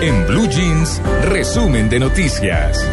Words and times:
En 0.00 0.26
Blue 0.26 0.48
Jeans, 0.48 1.00
resumen 1.22 1.88
de 1.88 1.98
noticias. 1.98 2.84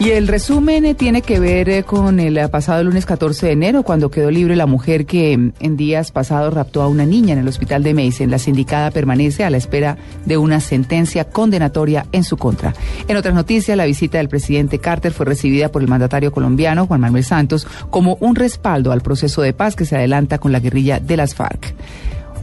Y 0.00 0.10
el 0.10 0.28
resumen 0.28 0.84
eh, 0.84 0.94
tiene 0.94 1.22
que 1.22 1.40
ver 1.40 1.68
eh, 1.68 1.82
con 1.82 2.20
el 2.20 2.38
eh, 2.38 2.48
pasado 2.48 2.84
lunes 2.84 3.04
14 3.04 3.46
de 3.46 3.52
enero, 3.52 3.82
cuando 3.82 4.12
quedó 4.12 4.30
libre 4.30 4.54
la 4.54 4.66
mujer 4.66 5.06
que 5.06 5.36
mm, 5.36 5.52
en 5.58 5.76
días 5.76 6.12
pasados 6.12 6.54
raptó 6.54 6.82
a 6.82 6.86
una 6.88 7.04
niña 7.04 7.32
en 7.32 7.40
el 7.40 7.48
hospital 7.48 7.82
de 7.82 7.94
Mason. 7.94 8.30
La 8.30 8.38
sindicada 8.38 8.92
permanece 8.92 9.42
a 9.42 9.50
la 9.50 9.56
espera 9.56 9.98
de 10.24 10.36
una 10.36 10.60
sentencia 10.60 11.24
condenatoria 11.24 12.06
en 12.12 12.22
su 12.22 12.36
contra. 12.36 12.74
En 13.08 13.16
otras 13.16 13.34
noticias, 13.34 13.76
la 13.76 13.86
visita 13.86 14.18
del 14.18 14.28
presidente 14.28 14.78
Carter 14.78 15.12
fue 15.12 15.26
recibida 15.26 15.72
por 15.72 15.82
el 15.82 15.88
mandatario 15.88 16.30
colombiano, 16.30 16.86
Juan 16.86 17.00
Manuel 17.00 17.24
Santos, 17.24 17.66
como 17.90 18.18
un 18.20 18.36
respaldo 18.36 18.92
al 18.92 19.00
proceso 19.00 19.42
de 19.42 19.52
paz 19.52 19.74
que 19.74 19.84
se 19.84 19.96
adelanta 19.96 20.38
con 20.38 20.52
la 20.52 20.60
guerrilla 20.60 21.00
de 21.00 21.16
las 21.16 21.34
FARC. 21.34 21.74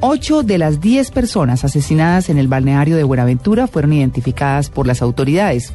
Ocho 0.02 0.44
de 0.44 0.58
las 0.58 0.82
diez 0.82 1.10
personas 1.10 1.63
asesinadas 1.63 2.29
en 2.29 2.38
el 2.38 2.49
balneario 2.49 2.98
de 2.98 3.05
Buenaventura 3.05 3.66
fueron 3.68 3.94
identificadas 3.94 4.70
por 4.70 4.88
las 4.88 5.01
autoridades. 5.01 5.72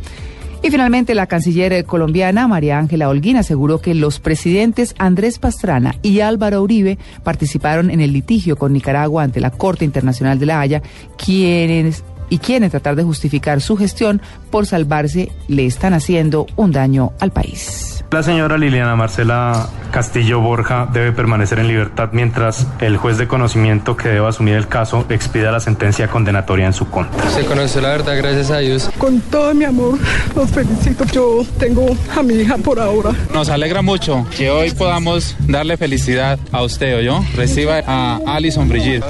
Y 0.62 0.70
finalmente, 0.70 1.14
la 1.14 1.26
canciller 1.26 1.72
eh, 1.72 1.84
colombiana 1.84 2.46
María 2.46 2.78
Ángela 2.78 3.08
Holguín 3.08 3.36
aseguró 3.38 3.80
que 3.80 3.94
los 3.94 4.20
presidentes 4.20 4.94
Andrés 4.98 5.38
Pastrana 5.38 5.94
y 6.02 6.20
Álvaro 6.20 6.62
Uribe 6.62 6.98
participaron 7.22 7.90
en 7.90 8.00
el 8.00 8.12
litigio 8.12 8.56
con 8.56 8.72
Nicaragua 8.72 9.22
ante 9.22 9.40
la 9.40 9.50
Corte 9.50 9.86
Internacional 9.86 10.38
de 10.38 10.46
la 10.46 10.60
Haya, 10.60 10.82
quienes 11.16 12.04
y 12.30 12.38
quieren 12.38 12.70
tratar 12.70 12.94
de 12.94 13.02
justificar 13.02 13.60
su 13.60 13.76
gestión 13.76 14.22
por 14.50 14.64
salvarse 14.64 15.32
le 15.48 15.66
están 15.66 15.94
haciendo 15.94 16.46
un 16.56 16.72
daño 16.72 17.12
al 17.20 17.32
país. 17.32 18.04
La 18.10 18.22
señora 18.22 18.56
Liliana 18.56 18.96
Marcela 18.96 19.68
Castillo 19.90 20.40
Borja 20.40 20.88
debe 20.92 21.12
permanecer 21.12 21.58
en 21.58 21.68
libertad 21.68 22.10
mientras 22.12 22.66
el 22.80 22.96
juez 22.96 23.18
de 23.18 23.28
conocimiento 23.28 23.96
que 23.96 24.08
deba 24.08 24.28
asumir 24.28 24.54
el 24.54 24.68
caso 24.68 25.04
expida 25.08 25.50
la 25.52 25.60
sentencia 25.60 26.08
condenatoria 26.08 26.66
en 26.66 26.72
su 26.72 26.88
contra. 26.88 27.28
Se 27.30 27.44
conoció 27.44 27.80
la 27.80 27.90
verdad, 27.90 28.16
gracias 28.16 28.50
a 28.50 28.58
Dios. 28.58 28.90
Con 28.98 29.20
todo 29.20 29.54
mi 29.54 29.64
amor, 29.64 29.98
los 30.34 30.50
felicito. 30.50 31.04
Yo 31.12 31.44
tengo 31.58 31.96
a 32.16 32.22
mi 32.22 32.34
hija 32.34 32.56
por 32.58 32.78
ahora. 32.78 33.10
Nos 33.34 33.48
alegra 33.48 33.82
mucho 33.82 34.26
que 34.36 34.50
hoy 34.50 34.70
podamos 34.70 35.36
darle 35.40 35.76
felicidad 35.76 36.38
a 36.52 36.62
usted, 36.62 36.98
¿o 36.98 37.00
yo? 37.00 37.24
Reciba 37.36 37.82
a 37.86 38.20
Alison 38.26 38.68
Brigitte. 38.68 39.04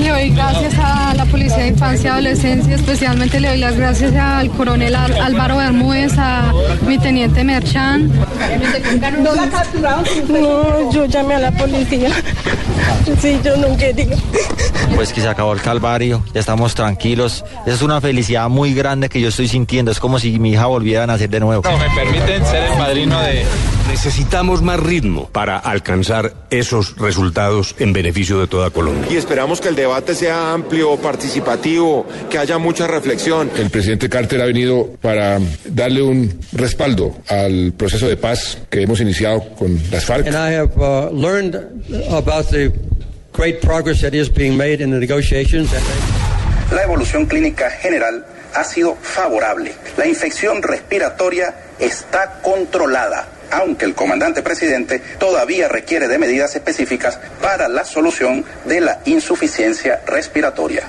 Le 0.00 0.10
doy 0.10 0.30
gracias 0.30 0.74
a 0.78 1.14
la 1.14 1.24
Policía 1.26 1.58
de 1.58 1.68
Infancia 1.68 2.08
y 2.08 2.12
Adolescencia, 2.12 2.74
especialmente 2.74 3.40
le 3.40 3.48
doy 3.48 3.58
las 3.58 3.76
gracias 3.76 4.14
al 4.14 4.50
coronel 4.50 4.94
Álvaro 4.94 5.56
Bermúdez, 5.56 6.12
a 6.18 6.52
mi 6.86 6.98
teniente 6.98 7.44
Merchan. 7.44 8.10
¿No 9.22 9.34
la 9.34 9.48
capturaron? 9.48 10.04
No, 10.28 10.92
yo 10.92 11.06
llamé 11.06 11.34
a 11.34 11.38
la 11.38 11.50
policía. 11.52 12.10
Sí, 13.20 13.38
yo 13.44 13.56
no 13.56 13.76
quería. 13.76 14.16
Pues 14.94 15.12
que 15.12 15.20
se 15.20 15.28
acabó 15.28 15.52
el 15.52 15.60
calvario, 15.60 16.22
ya 16.34 16.40
estamos 16.40 16.74
tranquilos. 16.74 17.44
Es 17.66 17.82
una 17.82 18.00
felicidad 18.00 18.48
muy 18.48 18.74
grande 18.74 19.08
que 19.08 19.20
yo 19.20 19.28
estoy 19.28 19.48
sintiendo. 19.48 19.90
Es 19.90 20.00
como 20.00 20.18
si 20.18 20.38
mi 20.38 20.52
hija 20.52 20.66
volviera 20.66 21.04
a 21.04 21.06
nacer 21.06 21.30
de 21.30 21.40
nuevo. 21.40 21.62
No, 21.62 21.78
me 21.78 21.90
permiten 21.94 22.44
ser 22.44 22.64
el 22.64 22.72
padrino 22.72 23.20
de... 23.20 23.44
Necesitamos 23.88 24.62
más 24.62 24.80
ritmo 24.80 25.28
para 25.30 25.58
alcanzar 25.58 26.34
esos 26.50 26.96
resultados 26.96 27.76
en 27.78 27.92
beneficio 27.92 28.40
de 28.40 28.48
toda 28.48 28.70
Colombia. 28.70 29.06
Y 29.10 29.16
esperamos 29.16 29.60
que 29.60 29.68
el 29.68 29.76
debate 29.76 30.14
sea 30.14 30.52
amplio, 30.52 30.96
participativo, 30.96 32.04
que 32.28 32.38
haya 32.38 32.58
mucha 32.58 32.88
reflexión. 32.88 33.48
El 33.56 33.70
presidente 33.70 34.08
Carter 34.08 34.42
ha 34.42 34.46
venido 34.46 34.90
para 35.00 35.38
darle 35.66 36.02
un 36.02 36.40
respaldo 36.52 37.16
al 37.28 37.74
proceso 37.76 38.08
de 38.08 38.16
paz 38.16 38.58
que 38.68 38.82
hemos 38.82 39.00
iniciado 39.00 39.40
con 39.56 39.80
las 39.92 40.04
FARC. 40.04 40.26
And 40.26 40.36
I 40.36 40.56
have 40.56 40.72
uh, 40.76 41.10
learned 41.12 41.54
about 42.10 42.48
the 42.50 42.72
great 43.32 43.60
progress 43.60 44.00
that 44.00 44.14
is 44.14 44.28
being 44.28 44.56
made 44.56 44.82
in 44.82 44.90
the 44.90 44.98
negotiations. 44.98 45.70
La 46.72 46.82
evolución 46.82 47.26
clínica 47.26 47.70
general 47.70 48.26
ha 48.52 48.64
sido 48.64 48.96
favorable. 49.00 49.72
La 49.96 50.08
infección 50.08 50.60
respiratoria 50.60 51.54
está 51.78 52.40
controlada 52.42 53.35
aunque 53.50 53.84
el 53.84 53.94
comandante 53.94 54.42
presidente 54.42 55.00
todavía 55.18 55.68
requiere 55.68 56.08
de 56.08 56.18
medidas 56.18 56.54
específicas 56.54 57.18
para 57.40 57.68
la 57.68 57.84
solución 57.84 58.44
de 58.64 58.80
la 58.80 59.00
insuficiencia 59.04 60.00
respiratoria. 60.06 60.84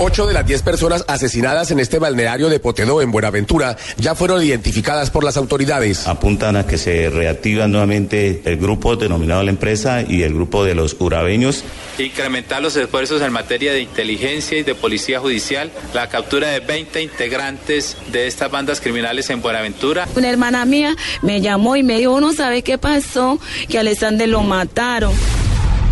Ocho 0.00 0.26
de 0.28 0.32
las 0.32 0.46
diez 0.46 0.62
personas 0.62 1.04
asesinadas 1.08 1.72
en 1.72 1.80
este 1.80 1.98
balneario 1.98 2.48
de 2.48 2.60
Potedó, 2.60 3.02
en 3.02 3.10
Buenaventura, 3.10 3.76
ya 3.96 4.14
fueron 4.14 4.40
identificadas 4.44 5.10
por 5.10 5.24
las 5.24 5.36
autoridades. 5.36 6.06
Apuntan 6.06 6.54
a 6.54 6.64
que 6.64 6.78
se 6.78 7.10
reactiva 7.10 7.66
nuevamente 7.66 8.42
el 8.44 8.58
grupo 8.58 8.94
denominado 8.94 9.42
la 9.42 9.50
empresa 9.50 10.02
y 10.02 10.22
el 10.22 10.34
grupo 10.34 10.64
de 10.64 10.76
los 10.76 10.94
urabeños. 11.00 11.64
Incrementar 11.98 12.62
los 12.62 12.76
esfuerzos 12.76 13.20
en 13.22 13.32
materia 13.32 13.72
de 13.72 13.80
inteligencia 13.80 14.56
y 14.56 14.62
de 14.62 14.76
policía 14.76 15.18
judicial, 15.18 15.72
la 15.92 16.08
captura 16.08 16.50
de 16.50 16.60
20 16.60 17.02
integrantes 17.02 17.96
de 18.12 18.28
estas 18.28 18.52
bandas 18.52 18.80
criminales 18.80 19.28
en 19.30 19.42
Buenaventura. 19.42 20.06
Una 20.14 20.30
hermana 20.30 20.64
mía 20.64 20.94
me 21.22 21.40
llamó 21.40 21.74
y 21.74 21.82
me 21.82 21.98
dijo, 21.98 22.12
uno 22.12 22.32
sabe 22.32 22.62
qué 22.62 22.78
pasó, 22.78 23.40
que 23.68 23.78
a 23.78 23.80
Alexander 23.80 24.28
lo 24.28 24.44
mataron. 24.44 25.12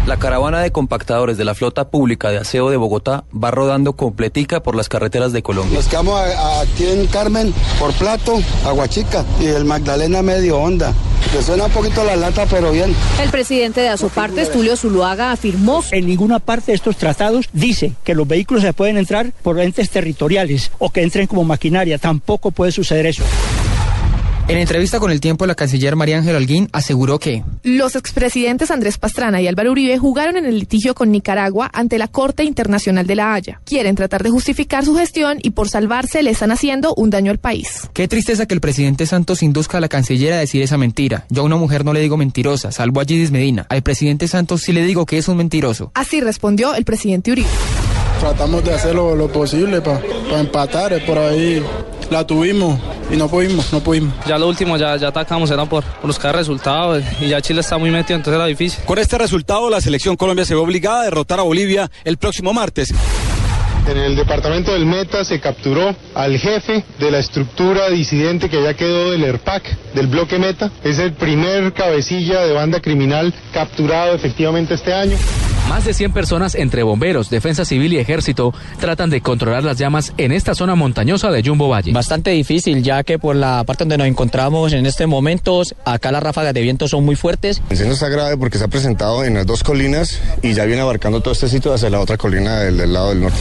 La 0.06 0.18
caravana 0.18 0.60
de 0.60 0.70
compactadores 0.70 1.36
de 1.36 1.44
la 1.44 1.56
flota 1.56 1.88
pública 1.88 2.30
de 2.30 2.38
aseo 2.38 2.70
de 2.70 2.76
Bogotá 2.76 3.24
va 3.34 3.50
rodando 3.50 3.94
completica 3.94 4.62
por 4.62 4.76
las 4.76 4.88
carreteras 4.88 5.32
de 5.32 5.42
Colombia. 5.42 5.74
Nos 5.76 5.88
quedamos 5.88 6.20
aquí 6.62 6.86
en 6.86 7.08
Carmen 7.08 7.52
por 7.80 7.92
Plato, 7.94 8.38
Aguachica 8.64 9.24
y 9.40 9.46
el 9.46 9.64
Magdalena 9.64 10.22
medio 10.22 10.58
onda. 10.58 10.94
Le 11.34 11.42
suena 11.42 11.64
un 11.64 11.72
poquito 11.72 12.04
la 12.04 12.14
lata, 12.14 12.46
pero 12.46 12.70
bien. 12.70 12.94
El 13.20 13.30
presidente 13.30 13.80
de 13.80 13.88
Azopartes, 13.88 14.52
Tulio 14.52 14.76
Zuluaga, 14.76 15.32
afirmó. 15.32 15.82
En 15.90 16.06
ninguna 16.06 16.38
parte 16.38 16.70
de 16.70 16.76
estos 16.76 16.96
tratados 16.96 17.48
dice 17.52 17.94
que 18.04 18.14
los 18.14 18.28
vehículos 18.28 18.62
se 18.62 18.72
pueden 18.72 18.98
entrar 18.98 19.32
por 19.42 19.58
entes 19.58 19.90
territoriales 19.90 20.70
o 20.78 20.90
que 20.90 21.02
entren 21.02 21.26
como 21.26 21.42
maquinaria. 21.42 21.98
Tampoco 21.98 22.52
puede 22.52 22.70
suceder 22.70 23.06
eso. 23.06 23.24
En 24.48 24.58
entrevista 24.58 25.00
con 25.00 25.10
El 25.10 25.20
Tiempo, 25.20 25.44
la 25.44 25.56
canciller 25.56 25.96
María 25.96 26.18
Ángela 26.18 26.38
Holguín 26.38 26.68
aseguró 26.70 27.18
que 27.18 27.42
los 27.64 27.96
expresidentes 27.96 28.70
Andrés 28.70 28.96
Pastrana 28.96 29.40
y 29.40 29.48
Álvaro 29.48 29.72
Uribe 29.72 29.98
jugaron 29.98 30.36
en 30.36 30.46
el 30.46 30.60
litigio 30.60 30.94
con 30.94 31.10
Nicaragua 31.10 31.68
ante 31.72 31.98
la 31.98 32.06
Corte 32.06 32.44
Internacional 32.44 33.08
de 33.08 33.16
la 33.16 33.34
Haya. 33.34 33.60
Quieren 33.64 33.96
tratar 33.96 34.22
de 34.22 34.30
justificar 34.30 34.84
su 34.84 34.94
gestión 34.94 35.38
y 35.42 35.50
por 35.50 35.68
salvarse 35.68 36.22
le 36.22 36.30
están 36.30 36.52
haciendo 36.52 36.94
un 36.94 37.10
daño 37.10 37.32
al 37.32 37.38
país. 37.38 37.90
Qué 37.92 38.06
tristeza 38.06 38.46
que 38.46 38.54
el 38.54 38.60
presidente 38.60 39.04
Santos 39.06 39.42
induzca 39.42 39.78
a 39.78 39.80
la 39.80 39.88
canciller 39.88 40.34
a 40.34 40.38
decir 40.38 40.62
esa 40.62 40.78
mentira. 40.78 41.26
Yo 41.28 41.42
a 41.42 41.44
una 41.44 41.56
mujer 41.56 41.84
no 41.84 41.92
le 41.92 41.98
digo 41.98 42.16
mentirosa, 42.16 42.70
salvo 42.70 43.00
a 43.00 43.04
Gidis 43.04 43.32
Medina. 43.32 43.66
Al 43.68 43.82
presidente 43.82 44.28
Santos 44.28 44.62
sí 44.62 44.72
le 44.72 44.84
digo 44.84 45.06
que 45.06 45.18
es 45.18 45.26
un 45.26 45.38
mentiroso. 45.38 45.90
Así 45.94 46.20
respondió 46.20 46.72
el 46.76 46.84
presidente 46.84 47.32
Uribe. 47.32 47.48
Tratamos 48.20 48.64
de 48.64 48.74
hacer 48.74 48.94
lo, 48.94 49.16
lo 49.16 49.26
posible 49.26 49.80
para 49.80 50.00
pa 50.30 50.38
empatar, 50.38 51.04
por 51.04 51.18
ahí 51.18 51.60
la 52.10 52.26
tuvimos 52.26 52.78
y 53.10 53.16
no 53.16 53.28
pudimos, 53.28 53.72
no 53.72 53.80
pudimos. 53.80 54.14
Ya 54.26 54.38
lo 54.38 54.48
último, 54.48 54.76
ya, 54.76 54.96
ya 54.96 55.08
atacamos, 55.08 55.50
era 55.50 55.64
por, 55.64 55.84
por 55.84 56.06
buscar 56.06 56.34
resultados 56.34 57.02
y 57.20 57.28
ya 57.28 57.40
Chile 57.40 57.60
está 57.60 57.78
muy 57.78 57.90
metido, 57.90 58.16
entonces 58.16 58.38
era 58.38 58.46
difícil. 58.46 58.84
Con 58.84 58.98
este 58.98 59.18
resultado, 59.18 59.70
la 59.70 59.80
selección 59.80 60.16
Colombia 60.16 60.44
se 60.44 60.54
ve 60.54 60.60
obligada 60.60 61.00
a 61.00 61.04
derrotar 61.04 61.40
a 61.40 61.42
Bolivia 61.42 61.90
el 62.04 62.16
próximo 62.16 62.52
martes. 62.52 62.92
En 63.88 63.98
el 63.98 64.16
departamento 64.16 64.72
del 64.72 64.84
Meta 64.84 65.24
se 65.24 65.38
capturó 65.38 65.94
al 66.14 66.36
jefe 66.38 66.84
de 66.98 67.10
la 67.10 67.20
estructura 67.20 67.88
disidente 67.88 68.50
que 68.50 68.60
ya 68.60 68.74
quedó 68.74 69.12
del 69.12 69.22
ERPAC, 69.22 69.92
del 69.94 70.08
bloque 70.08 70.40
Meta. 70.40 70.72
Es 70.82 70.98
el 70.98 71.12
primer 71.12 71.72
cabecilla 71.72 72.44
de 72.44 72.52
banda 72.52 72.80
criminal 72.80 73.32
capturado 73.52 74.14
efectivamente 74.14 74.74
este 74.74 74.92
año. 74.92 75.16
Más 75.68 75.84
de 75.84 75.92
100 75.94 76.12
personas 76.12 76.54
entre 76.54 76.82
bomberos, 76.84 77.28
defensa 77.28 77.64
civil 77.64 77.92
y 77.92 77.98
ejército 77.98 78.54
tratan 78.78 79.10
de 79.10 79.20
controlar 79.20 79.64
las 79.64 79.76
llamas 79.78 80.12
en 80.16 80.30
esta 80.32 80.54
zona 80.54 80.74
montañosa 80.76 81.30
de 81.30 81.42
Jumbo 81.42 81.68
Valle. 81.68 81.92
Bastante 81.92 82.30
difícil 82.30 82.82
ya 82.82 83.02
que 83.02 83.18
por 83.18 83.34
la 83.34 83.64
parte 83.64 83.82
donde 83.84 83.98
nos 83.98 84.06
encontramos 84.06 84.72
en 84.72 84.86
este 84.86 85.06
momento, 85.06 85.62
acá 85.84 86.12
las 86.12 86.22
ráfagas 86.22 86.54
de 86.54 86.60
viento 86.62 86.86
son 86.86 87.04
muy 87.04 87.16
fuertes. 87.16 87.58
El 87.66 87.72
incendio 87.72 87.94
está 87.94 88.08
grave 88.08 88.36
porque 88.36 88.58
se 88.58 88.64
ha 88.64 88.68
presentado 88.68 89.24
en 89.24 89.34
las 89.34 89.46
dos 89.46 89.64
colinas 89.64 90.20
y 90.40 90.54
ya 90.54 90.64
viene 90.64 90.82
abarcando 90.82 91.20
todo 91.20 91.32
este 91.32 91.48
sitio 91.48 91.74
hacia 91.74 91.90
la 91.90 91.98
otra 92.00 92.16
colina 92.16 92.60
del, 92.60 92.76
del 92.78 92.92
lado 92.92 93.08
del 93.10 93.22
norte. 93.22 93.38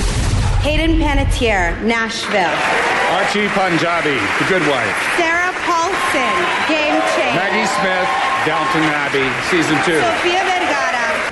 Hayden 0.64 1.00
Panettiere, 1.00 1.74
Nashville. 1.84 2.50
Archie 3.20 3.48
Punjabi, 3.50 4.18
The 4.40 4.54
Good 4.54 4.68
Wife. 4.68 4.96
Sarah 5.18 5.54
Paulson, 5.68 6.36
Game 6.68 7.00
Changer. 7.16 7.36
Maggie 7.36 7.68
Smith, 7.68 8.10
Downton 8.48 8.84
Abbey, 8.96 9.30
Season 9.52 9.78
2. 9.86 10.65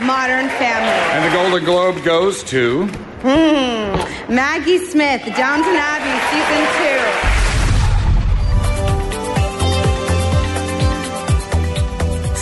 Modern 0.02 0.50
Family. 0.50 0.90
And 1.14 1.24
the 1.24 1.36
Golden 1.36 1.64
Globe 1.64 2.04
goes 2.04 2.44
to. 2.46 2.86
Hmm. 3.22 4.34
Maggie 4.34 4.80
Smith, 4.80 5.24
Downton 5.36 5.76
Abbey, 5.76 6.20
Season 6.32 7.38
2. 7.38 7.43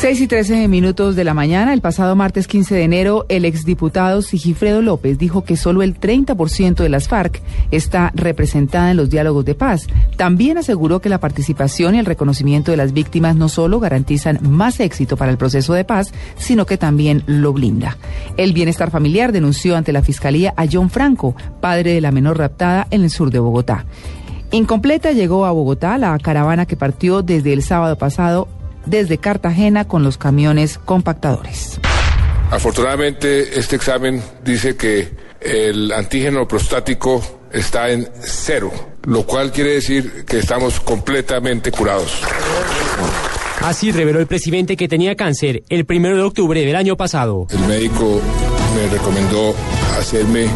6 0.01 0.19
y 0.21 0.27
13 0.27 0.67
minutos 0.67 1.15
de 1.15 1.23
la 1.23 1.35
mañana, 1.35 1.73
el 1.73 1.81
pasado 1.81 2.15
martes 2.15 2.47
15 2.47 2.73
de 2.73 2.83
enero, 2.85 3.27
el 3.29 3.45
exdiputado 3.45 4.23
Sigifredo 4.23 4.81
López 4.81 5.19
dijo 5.19 5.43
que 5.43 5.55
solo 5.55 5.83
el 5.83 5.95
30% 5.99 6.77
de 6.77 6.89
las 6.89 7.07
FARC 7.07 7.39
está 7.69 8.11
representada 8.15 8.89
en 8.89 8.97
los 8.97 9.11
diálogos 9.11 9.45
de 9.45 9.53
paz. 9.53 9.85
También 10.17 10.57
aseguró 10.57 11.01
que 11.01 11.09
la 11.09 11.19
participación 11.19 11.93
y 11.93 11.99
el 11.99 12.07
reconocimiento 12.07 12.71
de 12.71 12.77
las 12.77 12.93
víctimas 12.93 13.35
no 13.35 13.47
solo 13.47 13.79
garantizan 13.79 14.39
más 14.41 14.79
éxito 14.79 15.17
para 15.17 15.29
el 15.29 15.37
proceso 15.37 15.75
de 15.75 15.85
paz, 15.85 16.11
sino 16.35 16.65
que 16.65 16.77
también 16.79 17.21
lo 17.27 17.53
blinda. 17.53 17.99
El 18.37 18.53
Bienestar 18.53 18.89
Familiar 18.89 19.31
denunció 19.31 19.77
ante 19.77 19.93
la 19.93 20.01
Fiscalía 20.01 20.51
a 20.57 20.65
John 20.65 20.89
Franco, 20.89 21.35
padre 21.59 21.93
de 21.93 22.01
la 22.01 22.11
menor 22.11 22.39
raptada 22.39 22.87
en 22.89 23.03
el 23.03 23.11
sur 23.11 23.29
de 23.29 23.37
Bogotá. 23.37 23.85
Incompleta 24.49 25.11
llegó 25.11 25.45
a 25.45 25.51
Bogotá 25.51 25.99
la 25.99 26.17
caravana 26.17 26.65
que 26.65 26.75
partió 26.75 27.21
desde 27.21 27.53
el 27.53 27.61
sábado 27.61 27.99
pasado 27.99 28.47
desde 28.85 29.17
Cartagena 29.17 29.87
con 29.87 30.03
los 30.03 30.17
camiones 30.17 30.77
compactadores. 30.77 31.79
Afortunadamente, 32.49 33.57
este 33.59 33.77
examen 33.77 34.21
dice 34.43 34.75
que 34.75 35.09
el 35.39 35.91
antígeno 35.91 36.47
prostático 36.47 37.21
está 37.51 37.89
en 37.89 38.07
cero, 38.21 38.71
lo 39.03 39.25
cual 39.25 39.51
quiere 39.51 39.73
decir 39.73 40.25
que 40.25 40.39
estamos 40.39 40.79
completamente 40.79 41.71
curados. 41.71 42.21
Así 43.61 43.91
reveló 43.91 44.19
el 44.19 44.27
presidente 44.27 44.75
que 44.75 44.87
tenía 44.87 45.15
cáncer 45.15 45.63
el 45.69 45.85
primero 45.85 46.17
de 46.17 46.23
octubre 46.23 46.65
del 46.65 46.75
año 46.75 46.97
pasado. 46.97 47.47
El 47.51 47.59
médico 47.67 48.19
me 48.75 48.87
recomendó 48.89 49.55
hacerme 49.97 50.47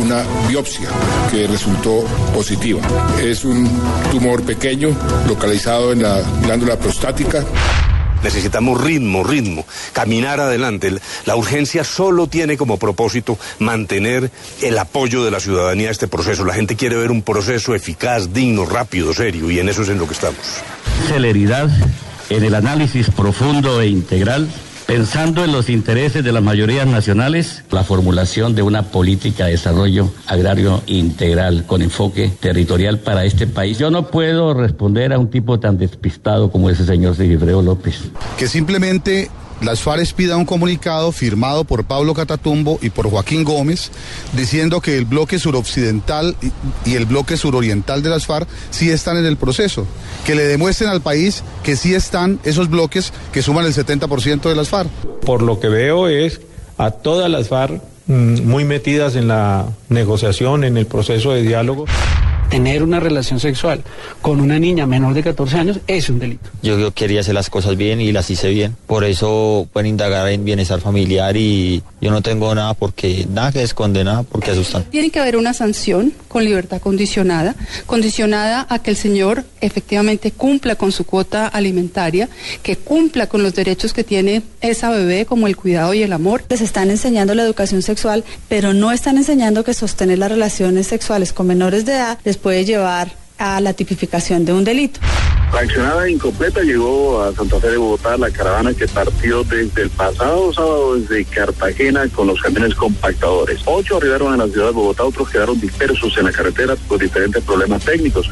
una 0.00 0.24
biopsia 0.48 0.88
que 1.30 1.46
resultó 1.46 2.04
positiva. 2.34 2.80
Es 3.22 3.44
un 3.44 3.68
tumor 4.10 4.42
pequeño 4.42 4.96
localizado 5.28 5.92
en 5.92 6.02
la 6.02 6.20
glándula 6.42 6.76
prostática. 6.78 7.44
Necesitamos 8.22 8.82
ritmo, 8.82 9.24
ritmo, 9.24 9.64
caminar 9.92 10.40
adelante. 10.40 10.92
La 11.24 11.36
urgencia 11.36 11.84
solo 11.84 12.26
tiene 12.26 12.56
como 12.56 12.76
propósito 12.76 13.38
mantener 13.58 14.30
el 14.60 14.78
apoyo 14.78 15.24
de 15.24 15.30
la 15.30 15.40
ciudadanía 15.40 15.88
a 15.88 15.92
este 15.92 16.06
proceso. 16.06 16.44
La 16.44 16.54
gente 16.54 16.76
quiere 16.76 16.96
ver 16.96 17.10
un 17.10 17.22
proceso 17.22 17.74
eficaz, 17.74 18.32
digno, 18.32 18.66
rápido, 18.66 19.14
serio, 19.14 19.50
y 19.50 19.58
en 19.58 19.68
eso 19.70 19.82
es 19.82 19.88
en 19.88 19.98
lo 19.98 20.06
que 20.06 20.14
estamos. 20.14 20.40
Celeridad 21.08 21.70
en 22.28 22.44
el 22.44 22.54
análisis 22.54 23.10
profundo 23.10 23.80
e 23.80 23.88
integral 23.88 24.48
pensando 24.86 25.44
en 25.44 25.52
los 25.52 25.68
intereses 25.68 26.24
de 26.24 26.32
las 26.32 26.42
mayorías 26.42 26.86
nacionales, 26.86 27.64
la 27.70 27.84
formulación 27.84 28.54
de 28.54 28.62
una 28.62 28.84
política 28.84 29.46
de 29.46 29.52
desarrollo 29.52 30.10
agrario 30.26 30.82
integral 30.86 31.64
con 31.66 31.82
enfoque 31.82 32.30
territorial 32.40 32.98
para 32.98 33.24
este 33.24 33.46
país. 33.46 33.78
Yo 33.78 33.90
no 33.90 34.08
puedo 34.08 34.54
responder 34.54 35.12
a 35.12 35.18
un 35.18 35.30
tipo 35.30 35.60
tan 35.60 35.78
despistado 35.78 36.50
como 36.50 36.70
ese 36.70 36.84
señor 36.84 37.16
Sigifredo 37.16 37.62
López. 37.62 38.00
Que 38.38 38.46
simplemente 38.46 39.30
las 39.60 39.80
FARC 39.82 40.14
pida 40.14 40.36
un 40.36 40.46
comunicado 40.46 41.12
firmado 41.12 41.64
por 41.64 41.84
Pablo 41.84 42.14
Catatumbo 42.14 42.78
y 42.80 42.90
por 42.90 43.10
Joaquín 43.10 43.44
Gómez 43.44 43.90
diciendo 44.32 44.80
que 44.80 44.96
el 44.96 45.04
bloque 45.04 45.38
suroccidental 45.38 46.36
y 46.84 46.94
el 46.94 47.04
bloque 47.04 47.36
suroriental 47.36 48.02
de 48.02 48.08
las 48.08 48.26
FARC 48.26 48.48
sí 48.70 48.90
están 48.90 49.18
en 49.18 49.26
el 49.26 49.36
proceso. 49.36 49.86
Que 50.24 50.34
le 50.34 50.44
demuestren 50.44 50.90
al 50.90 51.02
país 51.02 51.42
que 51.62 51.76
sí 51.76 51.94
están 51.94 52.40
esos 52.44 52.70
bloques 52.70 53.12
que 53.32 53.42
suman 53.42 53.66
el 53.66 53.74
70% 53.74 54.48
de 54.48 54.54
las 54.54 54.68
FARC. 54.68 54.90
Por 55.24 55.42
lo 55.42 55.60
que 55.60 55.68
veo 55.68 56.08
es 56.08 56.40
a 56.78 56.90
todas 56.90 57.30
las 57.30 57.48
FARC 57.48 57.82
mm, 58.06 58.42
muy 58.42 58.64
metidas 58.64 59.14
en 59.16 59.28
la 59.28 59.66
negociación, 59.88 60.64
en 60.64 60.76
el 60.76 60.86
proceso 60.86 61.32
de 61.32 61.42
diálogo 61.42 61.84
tener 62.50 62.82
una 62.82 63.00
relación 63.00 63.40
sexual 63.40 63.82
con 64.20 64.40
una 64.40 64.58
niña 64.58 64.86
menor 64.86 65.14
de 65.14 65.22
14 65.22 65.56
años 65.56 65.80
es 65.86 66.10
un 66.10 66.18
delito. 66.18 66.50
Yo, 66.62 66.92
quería 66.92 67.20
hacer 67.20 67.34
las 67.34 67.48
cosas 67.48 67.76
bien 67.76 68.00
y 68.00 68.12
las 68.12 68.28
hice 68.30 68.48
bien. 68.50 68.76
Por 68.86 69.04
eso 69.04 69.68
pueden 69.72 69.90
indagar 69.90 70.28
en 70.28 70.44
bienestar 70.44 70.80
familiar 70.80 71.36
y 71.36 71.82
yo 72.00 72.10
no 72.10 72.22
tengo 72.22 72.54
nada 72.54 72.74
porque 72.74 73.26
nada 73.32 73.52
que 73.52 73.62
esconde 73.62 74.04
nada 74.04 74.24
porque 74.24 74.50
asustan. 74.50 74.84
Tiene 74.84 75.10
que 75.10 75.20
haber 75.20 75.36
una 75.36 75.54
sanción 75.54 76.12
con 76.28 76.44
libertad 76.44 76.80
condicionada, 76.80 77.54
condicionada 77.86 78.66
a 78.68 78.80
que 78.80 78.90
el 78.90 78.96
señor 78.96 79.44
efectivamente 79.60 80.32
cumpla 80.32 80.74
con 80.74 80.92
su 80.92 81.04
cuota 81.04 81.46
alimentaria, 81.46 82.28
que 82.62 82.76
cumpla 82.76 83.28
con 83.28 83.42
los 83.42 83.54
derechos 83.54 83.92
que 83.92 84.04
tiene 84.04 84.42
esa 84.60 84.90
bebé 84.90 85.24
como 85.24 85.46
el 85.46 85.56
cuidado 85.56 85.94
y 85.94 86.02
el 86.02 86.12
amor. 86.12 86.44
Les 86.48 86.60
están 86.60 86.90
enseñando 86.90 87.34
la 87.34 87.44
educación 87.44 87.82
sexual, 87.82 88.24
pero 88.48 88.72
no 88.74 88.90
están 88.90 89.18
enseñando 89.18 89.62
que 89.62 89.74
sostener 89.74 90.18
las 90.18 90.30
relaciones 90.30 90.88
sexuales 90.88 91.32
con 91.32 91.46
menores 91.46 91.84
de 91.84 91.92
edad 91.92 92.18
les 92.24 92.39
puede 92.40 92.64
llevar 92.64 93.12
a 93.38 93.60
la 93.60 93.72
tipificación 93.72 94.44
de 94.44 94.52
un 94.52 94.64
delito. 94.64 95.00
La 95.52 95.60
accionada 95.60 96.08
incompleta 96.08 96.60
llegó 96.60 97.22
a 97.22 97.34
Santa 97.34 97.58
Fe 97.58 97.70
de 97.70 97.76
Bogotá, 97.76 98.16
la 98.16 98.30
caravana 98.30 98.72
que 98.72 98.86
partió 98.86 99.42
desde 99.42 99.82
el 99.82 99.90
pasado 99.90 100.52
sábado 100.52 100.96
desde 100.96 101.24
Cartagena 101.24 102.08
con 102.08 102.28
los 102.28 102.40
camiones 102.40 102.74
compactadores. 102.76 103.60
Ocho 103.64 103.96
arribaron 103.96 104.34
a 104.34 104.36
la 104.44 104.52
ciudad 104.52 104.66
de 104.66 104.72
Bogotá, 104.72 105.04
otros 105.04 105.28
quedaron 105.28 105.60
dispersos 105.60 106.16
en 106.18 106.26
la 106.26 106.32
carretera 106.32 106.76
por 106.88 107.00
diferentes 107.00 107.42
problemas 107.42 107.84
técnicos. 107.84 108.30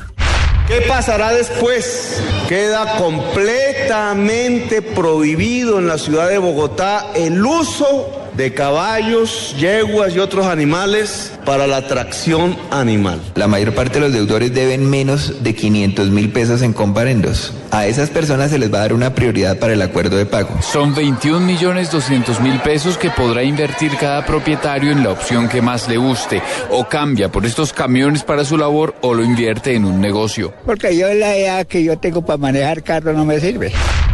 ¿Qué 0.68 0.82
pasará 0.86 1.32
después? 1.32 2.22
Queda 2.48 2.98
completamente 2.98 4.82
prohibido 4.82 5.78
en 5.78 5.88
la 5.88 5.98
ciudad 5.98 6.28
de 6.28 6.38
Bogotá 6.38 7.10
el 7.16 7.44
uso 7.44 8.27
de 8.38 8.54
caballos, 8.54 9.52
yeguas 9.58 10.14
y 10.14 10.20
otros 10.20 10.46
animales 10.46 11.32
para 11.44 11.66
la 11.66 11.88
tracción 11.88 12.56
animal. 12.70 13.20
La 13.34 13.48
mayor 13.48 13.74
parte 13.74 13.94
de 13.94 14.00
los 14.02 14.12
deudores 14.12 14.54
deben 14.54 14.88
menos 14.88 15.42
de 15.42 15.56
500 15.56 16.10
mil 16.10 16.30
pesos 16.30 16.62
en 16.62 16.72
comparendos. 16.72 17.52
A 17.72 17.88
esas 17.88 18.10
personas 18.10 18.52
se 18.52 18.58
les 18.60 18.72
va 18.72 18.78
a 18.78 18.82
dar 18.82 18.92
una 18.92 19.12
prioridad 19.12 19.58
para 19.58 19.72
el 19.72 19.82
acuerdo 19.82 20.16
de 20.16 20.24
pago. 20.24 20.50
Son 20.62 20.94
21 20.94 21.40
millones 21.40 21.90
200 21.90 22.40
mil 22.40 22.60
pesos 22.60 22.96
que 22.96 23.10
podrá 23.10 23.42
invertir 23.42 23.96
cada 23.96 24.24
propietario 24.24 24.92
en 24.92 25.02
la 25.02 25.10
opción 25.10 25.48
que 25.48 25.60
más 25.60 25.88
le 25.88 25.96
guste. 25.96 26.40
O 26.70 26.88
cambia 26.88 27.32
por 27.32 27.44
estos 27.44 27.72
camiones 27.72 28.22
para 28.22 28.44
su 28.44 28.56
labor 28.56 28.94
o 29.00 29.14
lo 29.14 29.24
invierte 29.24 29.74
en 29.74 29.84
un 29.84 30.00
negocio. 30.00 30.54
Porque 30.64 30.96
yo 30.96 31.12
la 31.12 31.34
edad 31.34 31.66
que 31.66 31.82
yo 31.82 31.98
tengo 31.98 32.24
para 32.24 32.36
manejar 32.36 32.84
carro 32.84 33.12
no 33.14 33.24
me 33.24 33.40
sirve. 33.40 33.72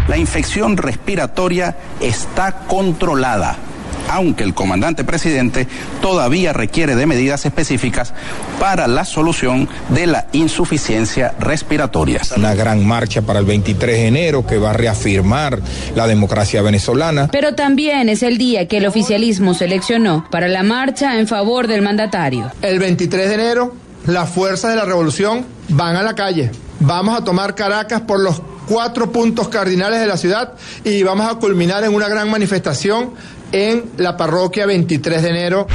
La 0.08 0.16
infección 0.16 0.78
respiratoria 0.78 1.76
está 2.00 2.64
controlada 2.66 3.58
aunque 4.08 4.44
el 4.44 4.54
comandante 4.54 5.04
presidente 5.04 5.66
todavía 6.00 6.52
requiere 6.52 6.96
de 6.96 7.06
medidas 7.06 7.46
específicas 7.46 8.12
para 8.60 8.86
la 8.86 9.04
solución 9.04 9.68
de 9.90 10.06
la 10.06 10.26
insuficiencia 10.32 11.34
respiratoria. 11.38 12.22
Una 12.36 12.54
gran 12.54 12.86
marcha 12.86 13.22
para 13.22 13.38
el 13.38 13.46
23 13.46 13.96
de 13.96 14.06
enero 14.06 14.46
que 14.46 14.58
va 14.58 14.70
a 14.70 14.72
reafirmar 14.72 15.60
la 15.94 16.06
democracia 16.06 16.62
venezolana. 16.62 17.28
Pero 17.30 17.54
también 17.54 18.08
es 18.08 18.22
el 18.22 18.38
día 18.38 18.68
que 18.68 18.78
el 18.78 18.86
oficialismo 18.86 19.54
seleccionó 19.54 20.26
para 20.30 20.48
la 20.48 20.62
marcha 20.62 21.18
en 21.18 21.26
favor 21.26 21.66
del 21.66 21.82
mandatario. 21.82 22.50
El 22.62 22.78
23 22.78 23.28
de 23.28 23.34
enero, 23.34 23.74
las 24.06 24.28
fuerzas 24.28 24.70
de 24.70 24.76
la 24.76 24.84
revolución 24.84 25.44
van 25.68 25.96
a 25.96 26.02
la 26.02 26.14
calle. 26.14 26.50
Vamos 26.80 27.16
a 27.16 27.24
tomar 27.24 27.54
Caracas 27.54 28.02
por 28.02 28.20
los 28.20 28.42
cuatro 28.68 29.10
puntos 29.10 29.48
cardinales 29.48 30.00
de 30.00 30.06
la 30.06 30.16
ciudad 30.16 30.54
y 30.84 31.02
vamos 31.02 31.30
a 31.30 31.36
culminar 31.36 31.84
en 31.84 31.94
una 31.94 32.08
gran 32.08 32.30
manifestación 32.30 33.12
en 33.52 33.84
la 33.98 34.16
parroquia 34.16 34.66
23 34.66 35.22
de 35.22 35.30
enero. 35.30 35.66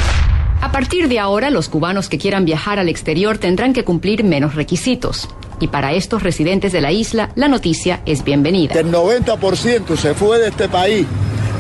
A 0.62 0.72
partir 0.72 1.08
de 1.08 1.20
ahora, 1.20 1.50
los 1.50 1.70
cubanos 1.70 2.10
que 2.10 2.18
quieran 2.18 2.44
viajar 2.44 2.80
al 2.80 2.90
exterior 2.90 3.38
tendrán 3.38 3.74
que 3.74 3.86
cumplir 3.86 4.24
menos 4.24 4.56
requisitos. 4.56 5.30
Y 5.62 5.68
para 5.70 5.94
estos 5.94 6.24
residentes 6.24 6.72
de 6.72 6.82
la 6.82 6.92
isla, 6.92 7.32
la 7.36 7.48
noticia 7.48 8.02
es 8.06 8.24
bienvenida. 8.24 8.74
El 8.80 8.92
90% 8.92 9.96
se 9.96 10.14
fue 10.14 10.40
de 10.40 10.50
este 10.50 10.68
país, 10.68 11.06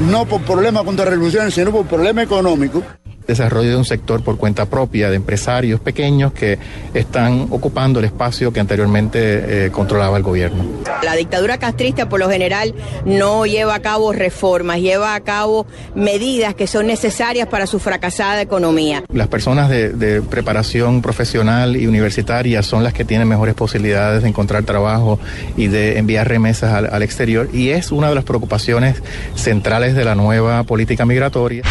no 0.09 0.25
por 0.25 0.41
problemas 0.41 0.83
contra 0.83 1.05
revoluciones, 1.05 1.53
sino 1.53 1.71
por 1.71 1.85
problemas 1.85 2.25
económicos 2.25 2.83
desarrollo 3.29 3.69
de 3.69 3.75
un 3.75 3.85
sector 3.85 4.23
por 4.23 4.37
cuenta 4.37 4.65
propia 4.65 5.09
de 5.09 5.15
empresarios 5.15 5.79
pequeños 5.79 6.33
que 6.33 6.57
están 6.93 7.47
ocupando 7.51 7.99
el 7.99 8.05
espacio 8.05 8.51
que 8.51 8.59
anteriormente 8.59 9.67
eh, 9.67 9.71
controlaba 9.71 10.17
el 10.17 10.23
gobierno. 10.23 10.65
La 11.03 11.15
dictadura 11.15 11.57
castrista 11.57 12.09
por 12.09 12.19
lo 12.19 12.29
general 12.29 12.73
no 13.05 13.45
lleva 13.45 13.75
a 13.75 13.81
cabo 13.81 14.13
reformas, 14.13 14.79
lleva 14.79 15.13
a 15.13 15.19
cabo 15.19 15.67
medidas 15.93 16.55
que 16.55 16.65
son 16.65 16.87
necesarias 16.87 17.47
para 17.47 17.67
su 17.67 17.79
fracasada 17.79 18.41
economía. 18.41 19.03
Las 19.13 19.27
personas 19.27 19.69
de, 19.69 20.23
preparación 20.29 21.01
profesional 21.01 21.75
y 21.75 21.85
universitaria 21.85 22.63
son 22.63 22.83
las 22.83 22.93
que 22.93 23.05
tienen 23.05 23.27
mejores 23.27 23.53
posibilidades 23.53 24.23
de 24.23 24.29
encontrar 24.29 24.63
trabajo 24.63 25.19
y 25.55 25.67
de 25.67 25.99
enviar 25.99 26.27
remesas 26.27 26.73
al, 26.73 26.87
al 26.91 27.03
exterior 27.03 27.49
y 27.53 27.69
es 27.69 27.91
una 27.91 28.09
de 28.09 28.15
las 28.15 28.23
preocupaciones 28.23 29.01
centrales 29.35 29.95
de 29.95 30.03
la 30.03 30.15
nueva 30.15 30.63
política 30.63 31.05
migratoria. 31.05 31.63